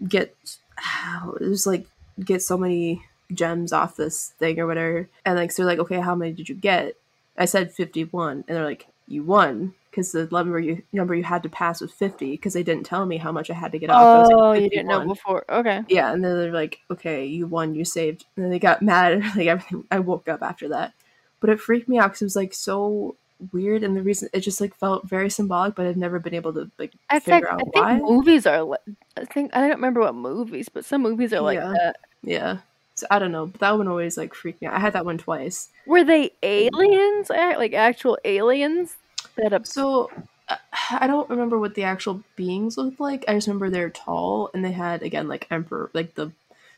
get 0.05 0.36
it 1.39 1.49
was 1.49 1.67
like 1.67 1.88
get 2.23 2.41
so 2.41 2.57
many 2.57 3.03
gems 3.33 3.73
off 3.73 3.95
this 3.95 4.33
thing 4.39 4.60
or 4.60 4.67
whatever 4.67 5.10
and 5.25 5.36
like 5.36 5.51
so 5.51 5.63
they're 5.63 5.71
like 5.71 5.79
okay 5.79 5.99
how 5.99 6.15
many 6.15 6.31
did 6.31 6.47
you 6.47 6.55
get 6.55 6.95
i 7.38 7.45
said 7.45 7.73
51 7.73 8.45
and 8.47 8.57
they're 8.57 8.65
like 8.65 8.88
you 9.07 9.23
won 9.23 9.73
because 9.97 10.12
the 10.12 10.27
number 10.31 10.60
you 10.60 10.83
number 10.93 11.15
you 11.15 11.23
had 11.23 11.41
to 11.41 11.49
pass 11.49 11.81
was 11.81 11.91
50 11.91 12.31
because 12.31 12.53
they 12.53 12.62
didn't 12.62 12.86
tell 12.86 13.05
me 13.07 13.17
how 13.17 13.31
much 13.31 13.49
i 13.49 13.53
had 13.53 13.71
to 13.71 13.79
get 13.79 13.89
off 13.89 14.19
was 14.19 14.27
like, 14.29 14.38
Oh, 14.38 14.53
you 14.53 14.69
didn't 14.69 14.88
know 14.88 15.05
before. 15.07 15.43
Okay. 15.49 15.81
yeah 15.89 16.13
and 16.13 16.23
then 16.23 16.38
they're 16.38 16.53
like 16.53 16.79
okay 16.91 17.25
you 17.25 17.47
won 17.47 17.73
you 17.73 17.83
saved 17.83 18.25
and 18.36 18.45
then 18.45 18.51
they 18.51 18.60
got 18.60 18.81
mad 18.93 19.13
at 19.13 19.36
like 19.36 19.47
everything 19.47 19.83
i 19.89 19.97
woke 19.99 20.27
up 20.27 20.43
after 20.43 20.69
that 20.69 20.93
but 21.39 21.49
it 21.49 21.60
freaked 21.60 21.89
me 21.89 21.97
out 21.97 22.10
because 22.10 22.21
it 22.21 22.25
was 22.25 22.36
like 22.36 22.53
so 22.53 23.15
weird 23.51 23.83
and 23.83 23.95
the 23.95 24.01
reason 24.01 24.29
it 24.33 24.41
just 24.41 24.62
like 24.62 24.75
felt 24.75 25.07
very 25.07 25.29
symbolic 25.29 25.73
but 25.75 25.86
i've 25.88 25.97
never 25.97 26.19
been 26.19 26.33
able 26.36 26.53
to 26.53 26.69
like 26.77 26.93
I 27.10 27.19
figure 27.19 27.47
think 27.47 27.53
out 27.53 27.62
I 27.62 27.63
think 27.63 27.75
why 27.75 27.97
movies 27.99 28.45
are. 28.45 28.63
Li- 28.63 28.77
I 29.17 29.25
think 29.25 29.55
I 29.55 29.62
don't 29.62 29.71
remember 29.71 30.01
what 30.01 30.15
movies, 30.15 30.69
but 30.69 30.86
some 30.86 31.01
movies 31.03 31.33
are 31.33 31.41
like 31.41 31.57
Yeah. 31.60 31.71
that. 31.73 31.95
Yeah. 32.23 32.57
So 32.95 33.05
I 33.12 33.19
don't 33.19 33.31
know, 33.31 33.45
but 33.45 33.60
that 33.62 33.77
one 33.77 33.88
always 33.88 34.17
like 34.17 34.33
freaked 34.33 34.60
me 34.62 34.67
out. 34.67 34.73
I 34.73 34.79
had 34.79 34.93
that 34.93 35.05
one 35.05 35.19
twice. 35.19 35.69
Were 35.86 36.03
they 36.03 36.31
aliens? 36.41 37.29
Like 37.29 37.73
actual 37.73 38.17
aliens? 38.25 38.95
That 39.38 39.54
ab- 39.54 39.65
So 39.65 40.12
uh, 40.50 40.56
I 40.91 41.08
don't 41.08 41.30
remember 41.30 41.60
what 41.60 41.76
the 41.76 41.84
actual 41.84 42.23
beings 42.36 42.78
looked 42.78 43.00
like. 43.00 43.26
I 43.28 43.34
just 43.34 43.47
remember 43.47 43.69
they're 43.69 43.89
tall 43.89 44.50
and 44.54 44.63
they 44.63 44.71
had 44.71 45.04
again 45.04 45.28
like 45.28 45.47
emperor, 45.52 45.89
like 45.93 46.15
the 46.15 46.32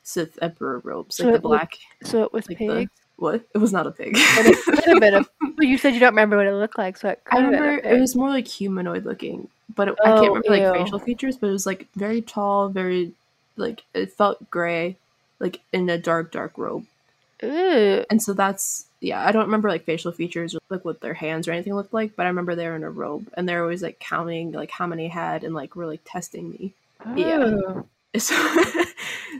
Sith 0.03 0.37
emperor 0.41 0.79
robes, 0.79 1.17
So 1.17 1.25
like 1.25 1.33
the 1.33 1.39
black. 1.39 1.73
so 2.03 2.23
it 2.23 2.33
was 2.33 2.47
like 2.49 2.57
pigs. 2.57 2.73
the 2.73 2.89
what? 3.17 3.43
It 3.53 3.57
was 3.57 3.73
not 3.73 3.87
a 3.87 3.91
pig. 3.91 4.15
But 4.35 4.45
it 4.47 4.57
could 4.65 4.85
have 4.85 4.99
been 4.99 5.25
you 5.59 5.77
said 5.77 5.93
you 5.93 5.99
don't 5.99 6.11
remember 6.13 6.37
what 6.37 6.47
it 6.47 6.53
looked 6.53 6.77
like, 6.77 6.97
so 6.97 7.09
it 7.09 7.21
I 7.31 7.35
could 7.35 7.41
have 7.41 7.51
been 7.51 7.59
a 7.65 7.67
remember 7.67 7.87
it 7.87 7.99
was 7.99 8.15
more 8.15 8.29
like 8.29 8.47
humanoid 8.47 9.05
looking, 9.05 9.49
but 9.75 9.87
it, 9.89 9.95
I 10.03 10.09
Oh, 10.09 10.19
can't 10.19 10.33
remember 10.33 10.49
like 10.49 10.73
facial 10.73 10.99
features. 10.99 11.37
But 11.37 11.47
it 11.47 11.51
was 11.53 11.65
like 11.65 11.87
very 11.95 12.21
tall, 12.21 12.69
very 12.69 13.13
like 13.57 13.83
it 13.93 14.11
felt 14.13 14.49
gray, 14.49 14.97
like 15.39 15.59
in 15.73 15.89
a 15.89 15.97
dark, 15.97 16.31
dark 16.31 16.57
robe. 16.57 16.85
Ew. 17.41 18.05
And 18.09 18.21
so 18.21 18.33
that's 18.33 18.85
yeah, 19.01 19.25
I 19.25 19.31
don't 19.31 19.45
remember 19.45 19.69
like 19.69 19.85
facial 19.85 20.11
features 20.11 20.53
or 20.53 20.59
like 20.69 20.83
what 20.83 20.99
their 20.99 21.13
hands 21.13 21.47
or 21.47 21.51
anything 21.53 21.73
looked 21.73 21.93
like, 21.93 22.15
but 22.15 22.25
I 22.25 22.29
remember 22.29 22.53
they 22.55 22.67
were 22.67 22.75
in 22.75 22.83
a 22.83 22.89
robe 22.89 23.31
and 23.35 23.47
they're 23.47 23.61
always 23.61 23.81
like 23.81 23.99
counting 23.99 24.51
like 24.51 24.71
how 24.71 24.87
many 24.87 25.07
had 25.07 25.43
and 25.43 25.55
like 25.55 25.75
were 25.75 25.85
like 25.85 26.01
testing 26.05 26.51
me. 26.51 26.73
Yeah. 27.15 27.37
Oh. 27.43 27.85
So, 28.17 28.35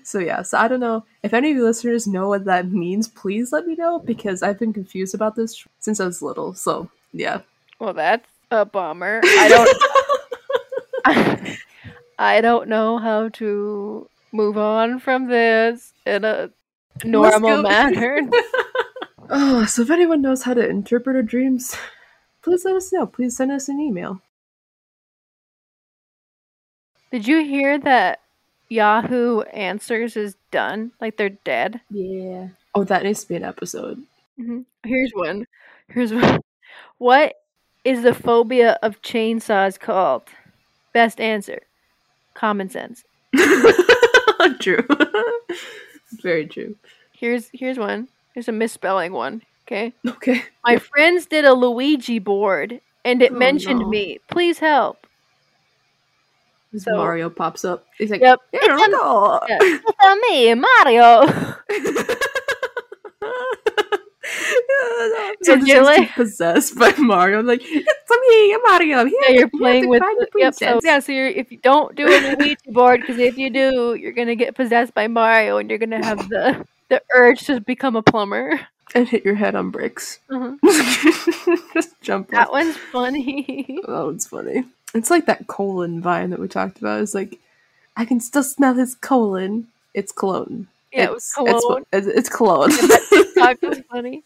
so 0.04 0.20
yeah, 0.20 0.44
so 0.44 0.60
I 0.60 0.68
don't 0.68 0.80
know 0.80 1.04
if 1.24 1.34
any 1.34 1.50
of 1.50 1.58
you 1.58 1.64
listeners 1.64 2.06
know 2.06 2.30
what 2.30 2.46
that 2.46 2.72
means. 2.72 3.08
Please 3.08 3.52
let 3.52 3.66
me 3.66 3.74
know 3.76 3.98
because 3.98 4.44
I've 4.44 4.60
been 4.60 4.74
confused 4.74 5.16
about 5.16 5.36
this 5.36 5.66
since 5.80 6.00
I 6.00 6.06
was 6.06 6.22
little. 6.22 6.54
So 6.54 6.88
yeah, 7.12 7.42
Well, 7.80 7.94
that's 7.94 8.30
a 8.52 8.66
bummer. 8.66 9.22
I 9.24 9.48
don't. 11.04 11.58
I 12.20 12.42
don't 12.42 12.70
know 12.70 13.00
how 13.00 13.30
to 13.30 14.08
move 14.32 14.58
on 14.58 15.00
from 15.00 15.28
this 15.28 15.92
in 16.06 16.24
a 16.24 16.52
normal 17.04 17.58
go. 17.58 17.62
manner. 17.64 18.20
Oh, 19.32 19.66
so 19.66 19.84
if 19.84 19.92
anyone 19.92 20.24
knows 20.24 20.42
how 20.42 20.56
to 20.56 20.68
interpret 20.68 21.16
our 21.16 21.22
dreams, 21.22 21.76
please 22.42 22.66
let 22.66 22.76
us 22.76 22.92
know. 22.92 23.06
Please 23.06 23.38
send 23.38 23.52
us 23.52 23.70
an 23.70 23.80
email. 23.80 24.22
Did 27.12 27.28
you 27.28 27.44
hear 27.44 27.78
that 27.78 28.22
Yahoo 28.70 29.42
Answers 29.42 30.18
is 30.18 30.36
done? 30.50 30.94
Like 31.00 31.18
they're 31.18 31.30
dead? 31.30 31.82
Yeah. 31.92 32.50
Oh, 32.74 32.84
that 32.86 33.04
needs 33.04 33.22
to 33.22 33.30
be 33.30 33.36
an 33.36 33.44
episode. 33.44 34.04
hmm 34.38 34.62
Here's 34.84 35.12
one. 35.14 35.46
Here's 35.90 36.14
one. 36.14 36.40
What 36.98 37.36
is 37.86 38.04
the 38.04 38.14
phobia 38.14 38.78
of 38.84 39.02
chainsaws 39.02 39.80
called? 39.80 40.24
Best 40.94 41.20
answer. 41.22 41.62
Common 42.34 42.70
sense. 42.70 43.04
true. 44.60 44.86
Very 46.22 46.48
true. 46.48 46.76
Here's 47.14 47.50
here's 47.54 47.78
one. 47.78 48.08
Here's 48.34 48.48
a 48.48 48.52
misspelling 48.52 49.12
one. 49.14 49.42
Okay. 49.68 49.94
Okay. 50.08 50.44
My 50.66 50.78
friends 50.78 51.26
did 51.28 51.46
a 51.46 51.54
Luigi 51.54 52.20
board 52.20 52.82
and 53.06 53.22
it 53.22 53.32
Oh, 53.32 53.36
mentioned 53.36 53.82
no. 53.82 53.88
me. 53.88 54.20
Please 54.30 54.60
help. 54.60 55.06
So- 56.78 56.96
Mario 56.98 57.30
pops 57.30 57.66
up. 57.66 57.86
He's 57.98 58.10
like, 58.12 58.22
Yep. 58.22 58.40
It's 58.54 58.68
Yeah. 58.68 59.58
It's 59.62 60.04
a 60.04 60.16
me, 60.32 60.54
Mario. 60.56 61.28
so 64.80 65.36
Did 65.56 65.62
this 65.62 65.68
you 65.70 65.80
is 65.80 65.86
like- 65.86 66.12
possessed 66.16 66.76
by 66.78 66.94
Mario. 66.98 67.40
I'm 67.40 67.46
like, 67.48 67.62
it's 67.64 68.30
me, 68.30 68.54
I'm 68.54 68.62
Mario. 68.64 68.98
I'm 69.00 69.08
here. 69.08 69.20
Yeah, 69.28 69.36
you're 69.36 69.50
playing 69.50 69.90
with. 69.90 70.02
The, 70.02 70.28
yep. 70.36 70.54
So 70.56 70.80
yeah. 70.84 71.00
So 71.00 71.12
you're 71.12 71.28
if 71.28 71.52
you 71.52 71.58
don't 71.58 71.96
do 71.96 72.08
a 72.08 72.36
Luigi 72.36 72.58
board 72.68 73.02
because 73.02 73.18
if 73.18 73.38
you 73.38 73.50
do, 73.50 73.96
you're 73.96 74.12
gonna 74.14 74.36
get 74.36 74.56
possessed 74.56 74.94
by 74.94 75.08
Mario 75.08 75.58
and 75.58 75.70
you're 75.70 75.80
gonna 75.80 76.04
have 76.04 76.28
the 76.30 76.66
the 76.90 77.02
urge 77.14 77.46
to 77.46 77.60
become 77.62 77.96
a 77.96 78.02
plumber. 78.02 78.60
and 78.96 79.08
hit 79.08 79.24
your 79.24 79.36
head 79.36 79.54
on 79.56 79.70
bricks. 79.70 80.20
Mhm. 80.32 80.58
Just 81.74 82.00
jump 82.02 82.30
That 82.32 82.48
off. 82.48 82.54
one's 82.54 82.76
funny. 82.78 83.80
Oh, 83.88 84.10
it's 84.10 84.26
funny. 84.28 84.64
It's 84.96 85.12
like 85.12 85.28
that 85.28 85.46
colon 85.46 86.02
vine 86.02 86.32
that 86.32 86.40
we 86.40 86.48
talked 86.48 86.80
about. 86.80 87.02
It's 87.02 87.14
like, 87.14 87.38
I 87.96 88.06
can 88.06 88.20
still 88.20 88.42
smell 88.42 88.74
his 88.74 88.96
colon. 88.96 89.68
It's 89.94 90.12
cologne. 90.12 90.68
Yeah, 90.92 91.04
it 91.04 91.12
was 91.14 91.32
cologne. 91.32 91.86
It's, 91.94 92.08
it's, 92.08 92.18
it's 92.18 92.30
cologne. 92.30 92.72
Talk 93.36 93.62
was 93.62 93.80
funny. 93.92 94.24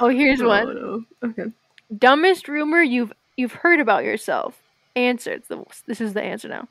Oh, 0.00 0.08
here's 0.08 0.40
Oh, 0.40 0.48
one. 0.48 0.74
no. 0.74 1.04
Okay. 1.28 1.44
Dumbest 1.96 2.48
rumor 2.48 2.82
you've 2.82 3.12
you've 3.36 3.52
heard 3.52 3.80
about 3.80 4.04
yourself. 4.04 4.60
Answer. 4.96 5.32
It's 5.32 5.48
the, 5.48 5.64
this 5.86 6.00
is 6.00 6.14
the 6.14 6.22
answer 6.22 6.48
now. 6.48 6.68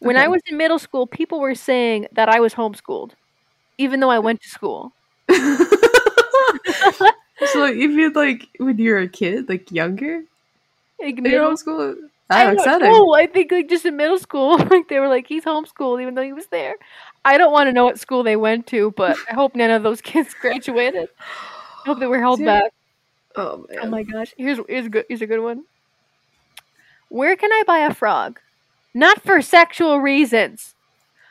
When 0.00 0.16
I 0.16 0.26
was 0.28 0.42
in 0.46 0.56
middle 0.56 0.78
school, 0.80 1.06
people 1.06 1.38
were 1.40 1.54
saying 1.54 2.08
that 2.12 2.28
I 2.28 2.40
was 2.40 2.54
homeschooled, 2.54 3.12
even 3.78 4.00
though 4.00 4.10
I 4.10 4.18
went 4.18 4.40
to 4.42 4.48
school. 4.48 4.92
so 5.28 5.36
if 7.64 7.90
you 7.90 8.10
like 8.12 8.48
when 8.58 8.78
you 8.78 8.90
were 8.92 8.98
a 8.98 9.08
kid, 9.08 9.48
like 9.48 9.70
younger, 9.70 10.22
Like, 11.00 11.18
in 11.18 11.22
middle- 11.24 11.56
school, 11.56 11.94
I 12.30 12.46
that's 12.46 12.64
don't 12.64 12.76
exciting. 12.82 12.90
know. 12.92 13.14
I 13.14 13.26
think 13.26 13.52
like 13.52 13.68
just 13.68 13.84
in 13.84 13.96
middle 13.96 14.18
school, 14.18 14.58
like 14.70 14.88
they 14.88 14.98
were 15.00 15.08
like 15.08 15.26
he's 15.26 15.44
homeschooled 15.44 16.00
even 16.02 16.14
though 16.14 16.22
he 16.22 16.32
was 16.32 16.46
there. 16.46 16.74
I 17.24 17.38
don't 17.38 17.52
want 17.52 17.68
to 17.68 17.72
know 17.72 17.84
what 17.84 17.98
school 18.00 18.22
they 18.22 18.36
went 18.36 18.66
to, 18.68 18.92
but 18.96 19.16
I 19.30 19.34
hope 19.34 19.54
none 19.54 19.70
of 19.70 19.82
those 19.82 20.00
kids 20.00 20.34
graduated. 20.40 21.08
I 21.86 21.94
that 21.94 22.10
we're 22.10 22.20
held 22.20 22.44
back. 22.44 22.72
Oh, 23.36 23.42
oh 23.42 23.66
man. 23.68 23.78
Oh 23.82 23.88
my 23.88 24.02
gosh. 24.02 24.34
Here's 24.36 24.58
here's 24.68 24.88
good 24.88 25.04
here's 25.08 25.22
a 25.22 25.26
good 25.26 25.40
one. 25.40 25.64
Where 27.08 27.36
can 27.36 27.52
I 27.52 27.62
buy 27.66 27.78
a 27.78 27.94
frog? 27.94 28.40
Not 28.94 29.22
for 29.22 29.42
sexual 29.42 30.00
reasons. 30.00 30.74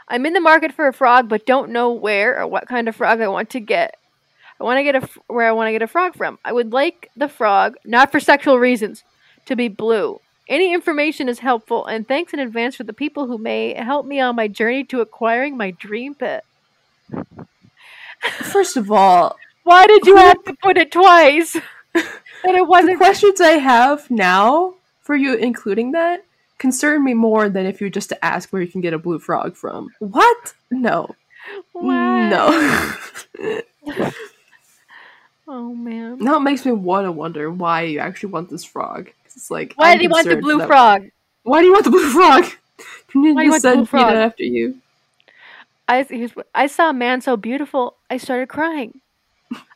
I'm 0.07 0.25
in 0.25 0.33
the 0.33 0.41
market 0.41 0.73
for 0.73 0.87
a 0.87 0.93
frog, 0.93 1.29
but 1.29 1.45
don't 1.45 1.71
know 1.71 1.91
where 1.91 2.39
or 2.39 2.47
what 2.47 2.67
kind 2.67 2.87
of 2.87 2.95
frog 2.95 3.21
I 3.21 3.27
want 3.27 3.49
to 3.51 3.59
get. 3.59 3.97
I 4.59 4.63
want 4.63 4.77
to 4.77 4.83
get 4.83 4.95
a 4.95 5.09
where 5.27 5.47
I 5.47 5.51
want 5.53 5.67
to 5.67 5.71
get 5.71 5.81
a 5.81 5.87
frog 5.87 6.15
from. 6.15 6.37
I 6.45 6.53
would 6.53 6.73
like 6.73 7.09
the 7.15 7.27
frog, 7.27 7.77
not 7.85 8.11
for 8.11 8.19
sexual 8.19 8.59
reasons, 8.59 9.03
to 9.45 9.55
be 9.55 9.69
blue. 9.69 10.19
Any 10.47 10.73
information 10.73 11.29
is 11.29 11.39
helpful, 11.39 11.85
and 11.85 12.07
thanks 12.07 12.33
in 12.33 12.39
advance 12.39 12.75
for 12.75 12.83
the 12.83 12.93
people 12.93 13.27
who 13.27 13.37
may 13.37 13.73
help 13.73 14.05
me 14.05 14.19
on 14.19 14.35
my 14.35 14.47
journey 14.47 14.83
to 14.85 15.01
acquiring 15.01 15.55
my 15.55 15.71
dream 15.71 16.13
pet. 16.13 16.43
First 18.21 18.75
of 18.75 18.91
all, 18.91 19.37
Why 19.63 19.87
did 19.87 20.05
you 20.05 20.15
have 20.17 20.43
to 20.45 20.53
put 20.61 20.77
it 20.77 20.91
twice? 20.91 21.53
that 21.93 22.55
it 22.55 22.67
wasn't 22.67 22.97
questions 22.97 23.39
I 23.41 23.51
have 23.59 24.09
now 24.09 24.75
for 25.01 25.15
you, 25.15 25.35
including 25.35 25.91
that, 25.91 26.23
concern 26.57 27.03
me 27.03 27.13
more 27.13 27.49
than 27.49 27.65
if 27.65 27.81
you 27.81 27.85
were 27.87 27.91
just 27.91 28.09
to 28.09 28.25
ask 28.25 28.51
where 28.51 28.61
you 28.61 28.67
can 28.67 28.81
get 28.81 28.93
a 28.93 28.99
blue 28.99 29.19
frog 29.19 29.55
from. 29.55 29.89
What? 29.99 30.53
No. 30.69 31.15
Why? 31.73 32.29
No. 32.29 34.11
Oh 35.47 35.73
man. 35.75 36.17
now 36.19 36.37
it 36.37 36.41
makes 36.41 36.65
me 36.65 36.71
want 36.71 37.05
to 37.05 37.11
wonder 37.11 37.51
why 37.51 37.81
you 37.81 37.99
actually 37.99 38.31
want 38.31 38.49
this 38.49 38.63
frog. 38.63 39.09
It's 39.25 39.51
like 39.51 39.73
Why 39.75 39.91
I'm 39.91 39.97
do 39.97 40.03
you 40.03 40.09
want 40.09 40.27
the 40.29 40.37
blue 40.37 40.59
that- 40.59 40.67
frog? 40.67 41.09
Why 41.43 41.59
do 41.59 41.65
you 41.65 41.73
want 41.73 41.83
the 41.83 41.91
blue 41.91 42.09
frog? 42.09 42.45
Can 43.09 43.23
you 43.23 43.35
Why 43.35 43.43
you 43.43 43.51
the 43.51 43.59
blue 43.59 43.59
send 43.59 43.89
frog? 43.89 44.13
After 44.13 44.43
you? 44.43 44.77
I 45.89 46.29
I 46.55 46.67
saw 46.67 46.91
a 46.91 46.93
man 46.93 47.19
so 47.19 47.35
beautiful, 47.35 47.97
I 48.09 48.15
started 48.15 48.47
crying. 48.47 49.01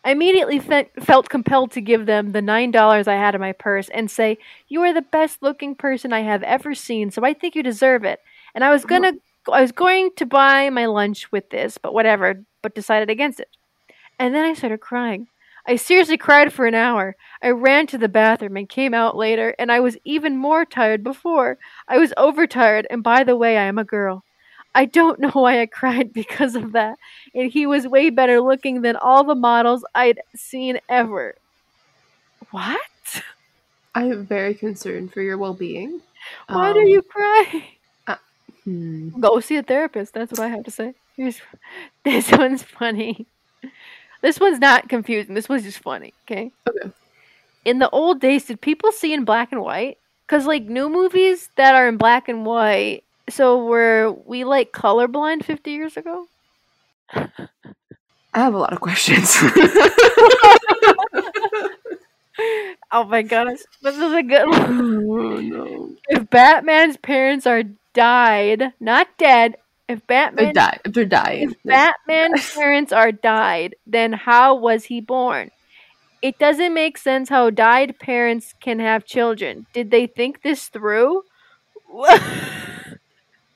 I 0.03 0.11
immediately 0.11 0.59
fe- 0.59 0.89
felt 0.99 1.29
compelled 1.29 1.71
to 1.71 1.81
give 1.81 2.05
them 2.05 2.31
the 2.31 2.41
nine 2.41 2.71
dollars 2.71 3.07
I 3.07 3.15
had 3.15 3.35
in 3.35 3.41
my 3.41 3.51
purse 3.51 3.89
and 3.89 4.09
say, 4.09 4.37
"You 4.67 4.81
are 4.83 4.93
the 4.93 5.01
best 5.01 5.41
looking 5.41 5.75
person 5.75 6.13
I 6.13 6.21
have 6.21 6.43
ever 6.43 6.75
seen, 6.75 7.11
so 7.11 7.23
I 7.23 7.33
think 7.33 7.55
you 7.55 7.63
deserve 7.63 8.03
it." 8.03 8.19
And 8.53 8.63
I 8.63 8.71
was 8.71 8.83
mm. 8.83 8.89
gonna, 8.89 9.13
I 9.51 9.61
was 9.61 9.71
going 9.71 10.11
to 10.17 10.25
buy 10.25 10.69
my 10.69 10.85
lunch 10.85 11.31
with 11.31 11.49
this, 11.49 11.77
but 11.77 11.93
whatever, 11.93 12.43
but 12.61 12.75
decided 12.75 13.09
against 13.09 13.39
it. 13.39 13.49
And 14.19 14.33
then 14.33 14.45
I 14.45 14.53
started 14.53 14.79
crying. 14.79 15.27
I 15.67 15.77
seriously 15.77 16.17
cried 16.17 16.53
for 16.53 16.67
an 16.67 16.75
hour. 16.75 17.15
I 17.41 17.49
ran 17.49 17.87
to 17.87 17.97
the 17.97 18.07
bathroom 18.07 18.55
and 18.55 18.69
came 18.69 18.93
out 18.93 19.17
later, 19.17 19.55
and 19.57 19.71
I 19.71 19.79
was 19.79 19.97
even 20.05 20.37
more 20.37 20.63
tired 20.63 21.03
before. 21.03 21.57
I 21.87 21.97
was 21.97 22.13
overtired, 22.17 22.85
and 22.91 23.01
by 23.01 23.23
the 23.23 23.35
way, 23.35 23.57
I 23.57 23.63
am 23.63 23.79
a 23.79 23.83
girl. 23.83 24.24
I 24.75 24.85
don't 24.85 25.19
know 25.19 25.31
why 25.31 25.61
I 25.61 25.65
cried 25.65 26.13
because 26.13 26.55
of 26.55 26.73
that. 26.73 26.99
And 27.33 27.51
he 27.51 27.65
was 27.65 27.87
way 27.87 28.09
better 28.11 28.41
looking 28.41 28.81
than 28.81 28.95
all 28.97 29.23
the 29.23 29.33
models 29.35 29.83
I'd 29.95 30.19
seen 30.35 30.79
ever. 30.89 31.35
What? 32.51 32.79
I 33.95 34.03
am 34.03 34.25
very 34.25 34.53
concerned 34.53 35.13
for 35.13 35.21
your 35.21 35.37
well-being. 35.37 36.01
Why 36.49 36.73
do 36.73 36.81
Um, 36.81 36.87
you 36.87 37.01
cry? 37.01 37.65
hmm. 38.65 39.09
Go 39.19 39.39
see 39.39 39.55
a 39.55 39.63
therapist. 39.63 40.13
That's 40.13 40.31
what 40.31 40.41
I 40.41 40.49
have 40.49 40.65
to 40.65 40.71
say. 40.71 40.93
Here's, 41.15 41.39
this 42.03 42.29
one's 42.31 42.61
funny. 42.63 43.25
This 44.21 44.39
one's 44.39 44.59
not 44.59 44.89
confusing. 44.89 45.35
This 45.35 45.47
one's 45.47 45.63
just 45.63 45.79
funny. 45.79 46.13
Okay. 46.25 46.51
Okay. 46.67 46.91
In 47.63 47.79
the 47.79 47.89
old 47.91 48.19
days, 48.19 48.45
did 48.45 48.59
people 48.59 48.91
see 48.91 49.13
in 49.13 49.23
black 49.23 49.51
and 49.53 49.61
white? 49.61 49.97
Because 50.27 50.45
like 50.45 50.63
new 50.63 50.89
movies 50.89 51.49
that 51.55 51.75
are 51.75 51.87
in 51.87 51.95
black 51.97 52.27
and 52.27 52.45
white. 52.45 53.04
So 53.29 53.65
were 53.65 54.11
we 54.25 54.43
like 54.43 54.71
colorblind 54.71 55.43
fifty 55.43 55.71
years 55.71 55.97
ago? 55.97 56.27
I 57.13 57.27
have 58.33 58.53
a 58.53 58.57
lot 58.57 58.73
of 58.73 58.81
questions. 58.81 59.35
Oh 62.91 63.03
my 63.03 63.23
gosh, 63.23 63.59
this 63.81 63.97
is 63.97 64.13
a 64.13 64.23
good 64.23 64.47
one. 64.47 65.05
oh 65.09 65.39
no. 65.41 65.95
If 66.07 66.29
Batman's 66.29 66.97
parents 66.97 67.45
are 67.45 67.63
died, 67.93 68.73
not 68.79 69.07
dead, 69.17 69.55
if 69.87 70.05
Batman 70.07 70.53
die. 70.53 70.79
If 70.85 70.93
they're 70.93 71.05
dying. 71.05 71.51
if 71.51 71.57
Batman's 71.63 72.53
parents 72.53 72.91
are 72.91 73.11
died, 73.11 73.75
then 73.85 74.13
how 74.13 74.55
was 74.55 74.85
he 74.85 75.01
born? 75.01 75.51
It 76.21 76.39
doesn't 76.39 76.73
make 76.73 76.97
sense 76.97 77.29
how 77.29 77.49
died 77.49 77.99
parents 77.99 78.53
can 78.59 78.79
have 78.79 79.05
children. 79.05 79.65
Did 79.73 79.91
they 79.91 80.07
think 80.07 80.41
this 80.41 80.69
through? 80.69 81.23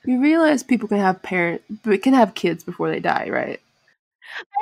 You 0.05 0.21
realize 0.21 0.63
people 0.63 0.87
can 0.87 0.99
have 0.99 1.21
parent, 1.21 1.61
can 2.01 2.13
have 2.13 2.33
kids 2.35 2.63
before 2.63 2.89
they 2.89 2.99
die, 2.99 3.29
right? 3.29 3.59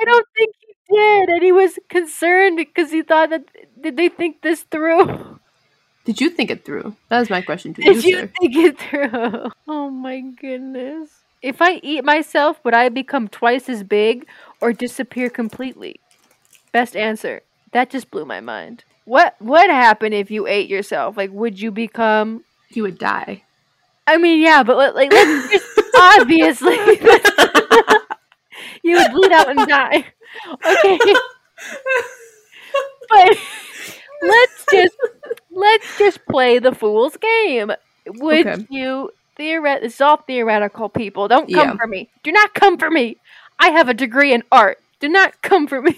I 0.00 0.04
don't 0.04 0.26
think 0.36 0.54
he 0.58 0.94
did, 0.94 1.28
and 1.28 1.42
he 1.42 1.52
was 1.52 1.78
concerned 1.88 2.56
because 2.56 2.90
he 2.90 3.02
thought 3.02 3.30
that 3.30 3.44
did 3.80 3.96
they 3.96 4.08
think 4.08 4.42
this 4.42 4.62
through? 4.62 5.38
Did 6.04 6.20
you 6.20 6.30
think 6.30 6.50
it 6.50 6.64
through? 6.64 6.96
That 7.10 7.20
was 7.20 7.30
my 7.30 7.42
question 7.42 7.74
to 7.74 7.82
Did 7.82 7.96
you, 7.96 8.02
Did 8.02 8.08
you 8.08 8.18
sir. 8.20 8.32
think 8.40 8.56
it 8.56 8.78
through? 8.78 9.50
Oh 9.68 9.90
my 9.90 10.20
goodness. 10.20 11.10
If 11.42 11.60
I 11.60 11.74
eat 11.82 12.04
myself, 12.04 12.58
would 12.64 12.74
I 12.74 12.88
become 12.88 13.28
twice 13.28 13.68
as 13.68 13.82
big 13.84 14.26
or 14.60 14.72
disappear 14.72 15.30
completely? 15.30 16.00
Best 16.72 16.96
answer. 16.96 17.42
That 17.72 17.90
just 17.90 18.10
blew 18.10 18.24
my 18.24 18.40
mind. 18.40 18.84
What 19.04 19.36
would 19.40 19.70
happen 19.70 20.12
if 20.12 20.30
you 20.30 20.46
ate 20.46 20.68
yourself? 20.68 21.16
Like, 21.16 21.30
would 21.30 21.60
you 21.60 21.70
become? 21.70 22.44
You 22.70 22.82
would 22.84 22.98
die. 22.98 23.42
I 24.08 24.16
mean, 24.16 24.40
yeah, 24.40 24.62
but 24.62 24.78
let- 24.78 24.94
like, 24.94 25.12
obviously, 25.98 26.74
you 28.82 28.96
would 28.96 29.12
bleed 29.12 29.32
out 29.32 29.50
and 29.50 29.68
die. 29.68 30.06
Okay, 30.64 30.98
but 33.10 33.38
let's 34.22 34.66
just 34.72 34.96
let's 35.50 35.98
just 35.98 36.24
play 36.26 36.58
the 36.58 36.74
fool's 36.74 37.16
game. 37.16 37.72
Would 38.06 38.46
Okay. 38.46 38.66
you 38.70 39.10
theoret. 39.38 39.82
It's 39.82 40.00
all 40.00 40.16
theoretical, 40.16 40.88
people. 40.88 41.28
Don't 41.28 41.52
come 41.52 41.68
Yeah. 41.70 41.76
for 41.76 41.86
me. 41.86 42.10
Do 42.22 42.32
not 42.32 42.54
come 42.54 42.78
for 42.78 42.90
me. 42.90 43.16
I 43.58 43.70
have 43.70 43.88
a 43.88 43.94
degree 43.94 44.32
in 44.32 44.42
art. 44.50 44.78
Do 45.00 45.08
not 45.08 45.40
come 45.42 45.66
for 45.66 45.82
me. 45.82 45.96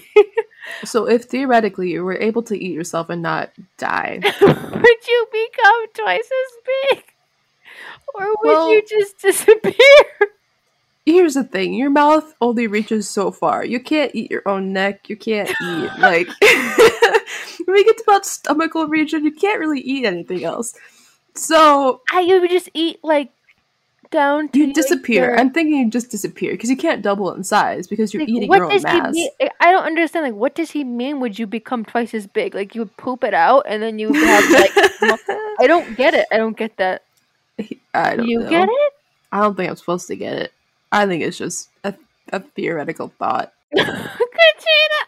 So 0.84 1.08
if 1.08 1.24
theoretically 1.24 1.90
you 1.90 2.04
were 2.04 2.18
able 2.20 2.42
to 2.44 2.56
eat 2.56 2.72
yourself 2.74 3.08
and 3.10 3.22
not 3.22 3.50
die, 3.78 4.20
would 4.22 5.08
you 5.08 5.26
become 5.32 5.86
twice 5.94 6.30
as 6.30 6.96
big, 6.96 7.04
or 8.14 8.26
would 8.28 8.36
Well- 8.44 8.70
you 8.72 8.82
just 8.88 9.18
disappear? 9.22 9.74
here's 11.06 11.34
the 11.34 11.44
thing: 11.44 11.74
your 11.74 11.90
mouth 11.90 12.34
only 12.40 12.66
reaches 12.66 13.08
so 13.08 13.30
far. 13.30 13.64
You 13.64 13.80
can't 13.80 14.14
eat 14.14 14.30
your 14.30 14.42
own 14.46 14.72
neck. 14.72 15.08
You 15.08 15.16
can't 15.16 15.48
eat 15.50 15.90
like 15.98 16.28
when 16.40 17.74
we 17.74 17.84
get 17.84 17.96
to 17.98 18.04
about 18.06 18.24
stomachal 18.24 18.88
region, 18.88 19.24
you 19.24 19.32
can't 19.32 19.58
really 19.60 19.80
eat 19.80 20.04
anything 20.04 20.44
else. 20.44 20.74
So 21.34 22.00
I 22.12 22.20
you 22.20 22.40
would 22.40 22.50
just 22.50 22.68
eat 22.74 22.98
like 23.02 23.30
down 24.10 24.48
to 24.48 24.58
you 24.58 24.66
like, 24.66 24.74
disappear. 24.74 25.24
your- 25.26 25.38
I'm 25.38 25.52
thinking 25.52 25.78
you 25.78 25.88
just 25.90 26.10
disappear 26.10 26.50
because 26.52 26.68
you 26.68 26.76
can't 26.76 27.00
double 27.02 27.32
in 27.32 27.44
size 27.44 27.86
because 27.86 28.12
you're 28.12 28.22
Like, 28.22 28.28
eating 28.28 28.48
what 28.48 28.56
your 28.56 28.64
own 28.66 28.72
does 28.72 28.82
mass. 28.82 29.16
I 29.60 29.70
don't 29.70 29.84
understand. 29.84 30.24
Like, 30.26 30.34
what 30.34 30.54
does 30.56 30.72
he 30.72 30.82
mean? 30.82 31.20
Would 31.20 31.38
you 31.38 31.46
become 31.46 31.84
twice 31.84 32.12
as 32.14 32.26
big? 32.26 32.54
Like, 32.54 32.74
you 32.74 32.80
would 32.80 32.96
poop 32.96 33.22
it 33.22 33.34
out, 33.34 33.64
and 33.68 33.80
then 33.82 33.98
you 34.00 34.08
would 34.08 34.16
have 34.20 34.50
like. 34.50 34.72
I 35.60 35.66
don't 35.68 35.96
get 35.96 36.14
it. 36.14 36.26
I 36.32 36.38
don't 36.38 36.56
get 36.56 36.76
that. 36.78 37.02
I 37.94 38.16
don't 38.16 38.26
You 38.26 38.40
know. 38.40 38.50
get 38.50 38.68
it? 38.68 38.92
I 39.32 39.40
don't 39.40 39.56
think 39.56 39.70
I'm 39.70 39.76
supposed 39.76 40.06
to 40.08 40.16
get 40.16 40.34
it. 40.34 40.52
I 40.92 41.06
think 41.06 41.22
it's 41.22 41.38
just 41.38 41.68
a, 41.84 41.94
a 42.32 42.40
theoretical 42.40 43.12
thought. 43.18 43.52
Katrina, 43.70 43.96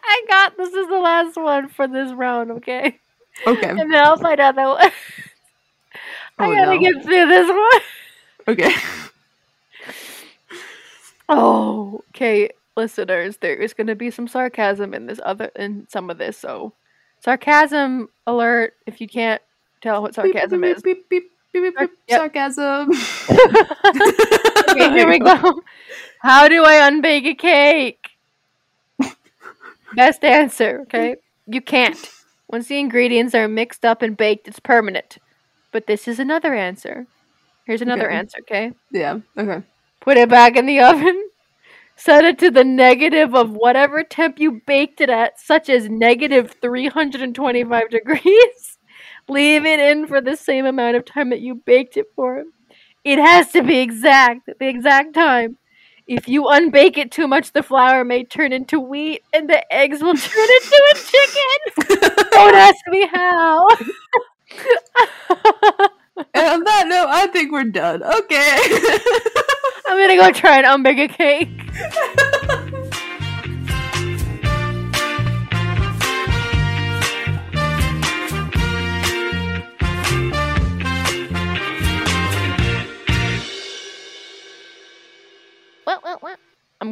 I 0.05 0.23
got 0.27 0.55
this. 0.57 0.73
Is 0.73 0.87
the 0.87 0.99
last 0.99 1.35
one 1.35 1.67
for 1.69 1.87
this 1.87 2.11
round, 2.13 2.51
okay? 2.51 2.99
Okay. 3.45 3.69
And 3.69 3.79
then 3.79 3.95
I'll 3.95 4.17
find 4.17 4.39
out 4.39 4.55
that 4.55 4.67
one. 4.67 4.91
Oh, 6.39 6.45
I 6.45 6.47
Oh, 6.47 6.55
gotta 6.55 6.75
no. 6.75 6.79
get 6.79 7.03
through 7.03 7.27
this 7.27 7.47
one. 7.47 7.81
Okay. 8.47 8.73
Oh, 11.29 12.01
okay, 12.09 12.49
listeners. 12.75 13.37
There 13.37 13.55
is 13.55 13.73
gonna 13.73 13.95
be 13.95 14.09
some 14.09 14.27
sarcasm 14.27 14.93
in 14.95 15.05
this 15.05 15.19
other 15.23 15.51
in 15.55 15.87
some 15.89 16.09
of 16.09 16.17
this. 16.17 16.37
So, 16.37 16.73
sarcasm 17.19 18.09
alert! 18.25 18.73
If 18.87 18.99
you 18.99 19.07
can't 19.07 19.41
tell 19.81 20.01
what 20.01 20.15
sarcasm 20.15 20.61
beep, 20.61 20.77
is. 20.77 20.81
Beep, 20.83 21.07
beep, 21.53 21.63
beep, 21.63 21.77
beep, 21.77 21.91
Yep. 22.09 22.19
Sarcasm. 22.19 22.89
okay, 24.69 24.89
here 24.91 25.07
we 25.07 25.19
go. 25.19 25.61
How 26.19 26.47
do 26.47 26.63
I 26.63 26.87
unbake 26.87 27.25
a 27.25 27.35
cake? 27.35 28.09
Best 29.95 30.23
answer, 30.23 30.81
okay? 30.83 31.15
You 31.45 31.61
can't. 31.61 32.09
Once 32.49 32.67
the 32.67 32.79
ingredients 32.79 33.35
are 33.35 33.47
mixed 33.47 33.85
up 33.85 34.01
and 34.01 34.17
baked, 34.17 34.47
it's 34.47 34.59
permanent. 34.59 35.17
But 35.71 35.87
this 35.87 36.07
is 36.07 36.19
another 36.19 36.53
answer. 36.53 37.07
Here's 37.65 37.81
another 37.81 38.07
Okay. 38.07 38.15
answer, 38.17 38.37
okay? 38.41 38.71
Yeah. 38.91 39.19
Okay. 39.37 39.63
Put 40.01 40.17
it 40.17 40.29
back 40.29 40.55
in 40.55 40.65
the 40.65 40.79
oven. 40.79 41.29
Set 41.95 42.25
it 42.25 42.39
to 42.39 42.49
the 42.49 42.63
negative 42.63 43.35
of 43.35 43.51
whatever 43.51 44.03
temp 44.03 44.39
you 44.39 44.61
baked 44.65 44.99
it 44.99 45.09
at, 45.09 45.39
such 45.39 45.69
as 45.69 45.87
negative 45.89 46.55
325 46.59 47.89
degrees. 47.89 48.72
Leave 49.27 49.65
it 49.65 49.79
in 49.79 50.07
for 50.07 50.21
the 50.21 50.35
same 50.35 50.65
amount 50.65 50.95
of 50.95 51.05
time 51.05 51.29
that 51.29 51.41
you 51.41 51.55
baked 51.55 51.97
it 51.97 52.07
for. 52.15 52.43
It 53.03 53.19
has 53.19 53.51
to 53.51 53.61
be 53.63 53.79
exact, 53.79 54.49
the 54.59 54.67
exact 54.67 55.13
time. 55.13 55.57
If 56.07 56.27
you 56.27 56.49
unbake 56.49 56.97
it 56.97 57.11
too 57.11 57.27
much, 57.27 57.53
the 57.53 57.63
flour 57.63 58.03
may 58.03 58.25
turn 58.25 58.51
into 58.51 58.79
wheat 58.79 59.23
and 59.33 59.49
the 59.49 59.73
eggs 59.73 60.01
will 60.01 60.15
turn 60.15 60.47
into 60.49 60.81
a 60.91 60.95
chicken. 60.97 62.25
Don't 62.31 62.55
ask 62.55 62.85
me 62.87 63.07
how. 63.07 63.67
And 66.35 66.45
on 66.45 66.63
that 66.63 66.87
note, 66.87 67.07
I 67.09 67.25
think 67.27 67.51
we're 67.51 67.63
done. 67.63 68.03
Okay. 68.03 68.57
I'm 69.87 69.97
gonna 69.97 70.15
go 70.15 70.31
try 70.31 70.59
and 70.59 70.67
unbake 70.67 70.99
a 70.99 71.07
cake. 71.07 71.49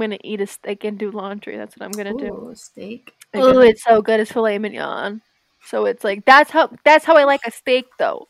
gonna 0.01 0.17
eat 0.23 0.41
a 0.41 0.47
steak 0.47 0.83
and 0.83 0.97
do 0.97 1.11
laundry. 1.11 1.57
That's 1.57 1.77
what 1.77 1.85
I'm 1.85 1.91
gonna 1.91 2.17
do. 2.17 2.51
Steak. 2.55 3.13
Oh, 3.33 3.59
it's 3.59 3.83
so 3.83 4.01
good. 4.01 4.19
It's 4.19 4.31
filet 4.31 4.57
mignon. 4.57 5.21
So 5.63 5.85
it's 5.85 6.03
like 6.03 6.25
that's 6.25 6.51
how 6.51 6.69
that's 6.83 7.05
how 7.05 7.17
I 7.17 7.23
like 7.23 7.41
a 7.45 7.51
steak 7.51 7.85
though. 7.97 8.27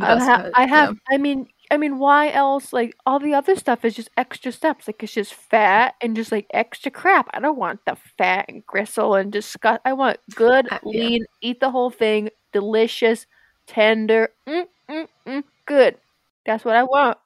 I 0.00 0.14
good, 0.16 0.52
I 0.54 0.66
have 0.66 0.94
yeah. 0.94 1.14
I 1.14 1.18
mean 1.18 1.48
I 1.70 1.76
mean 1.76 1.98
why 1.98 2.30
else 2.30 2.72
like 2.72 2.96
all 3.06 3.18
the 3.18 3.34
other 3.34 3.54
stuff 3.56 3.84
is 3.84 3.94
just 3.94 4.10
extra 4.16 4.50
steps 4.50 4.88
like 4.88 5.02
it's 5.02 5.12
just 5.12 5.34
fat 5.34 5.94
and 6.00 6.16
just 6.16 6.32
like 6.32 6.46
extra 6.52 6.90
crap. 6.90 7.28
I 7.32 7.40
don't 7.40 7.58
want 7.58 7.80
the 7.86 7.96
fat 8.18 8.46
and 8.48 8.66
gristle 8.66 9.14
and 9.14 9.30
disgust. 9.30 9.80
I 9.84 9.92
want 9.92 10.18
good, 10.34 10.66
Uh, 10.72 10.78
yeah. 10.84 11.04
lean, 11.04 11.24
eat 11.40 11.60
the 11.60 11.70
whole 11.70 11.90
thing, 11.90 12.30
delicious, 12.52 13.26
tender, 13.66 14.30
mm, 14.48 14.66
mm, 14.90 15.08
mm, 15.26 15.44
good. 15.66 15.96
That's 16.46 16.64
what 16.64 16.76
I 16.76 16.84
want. 16.84 17.18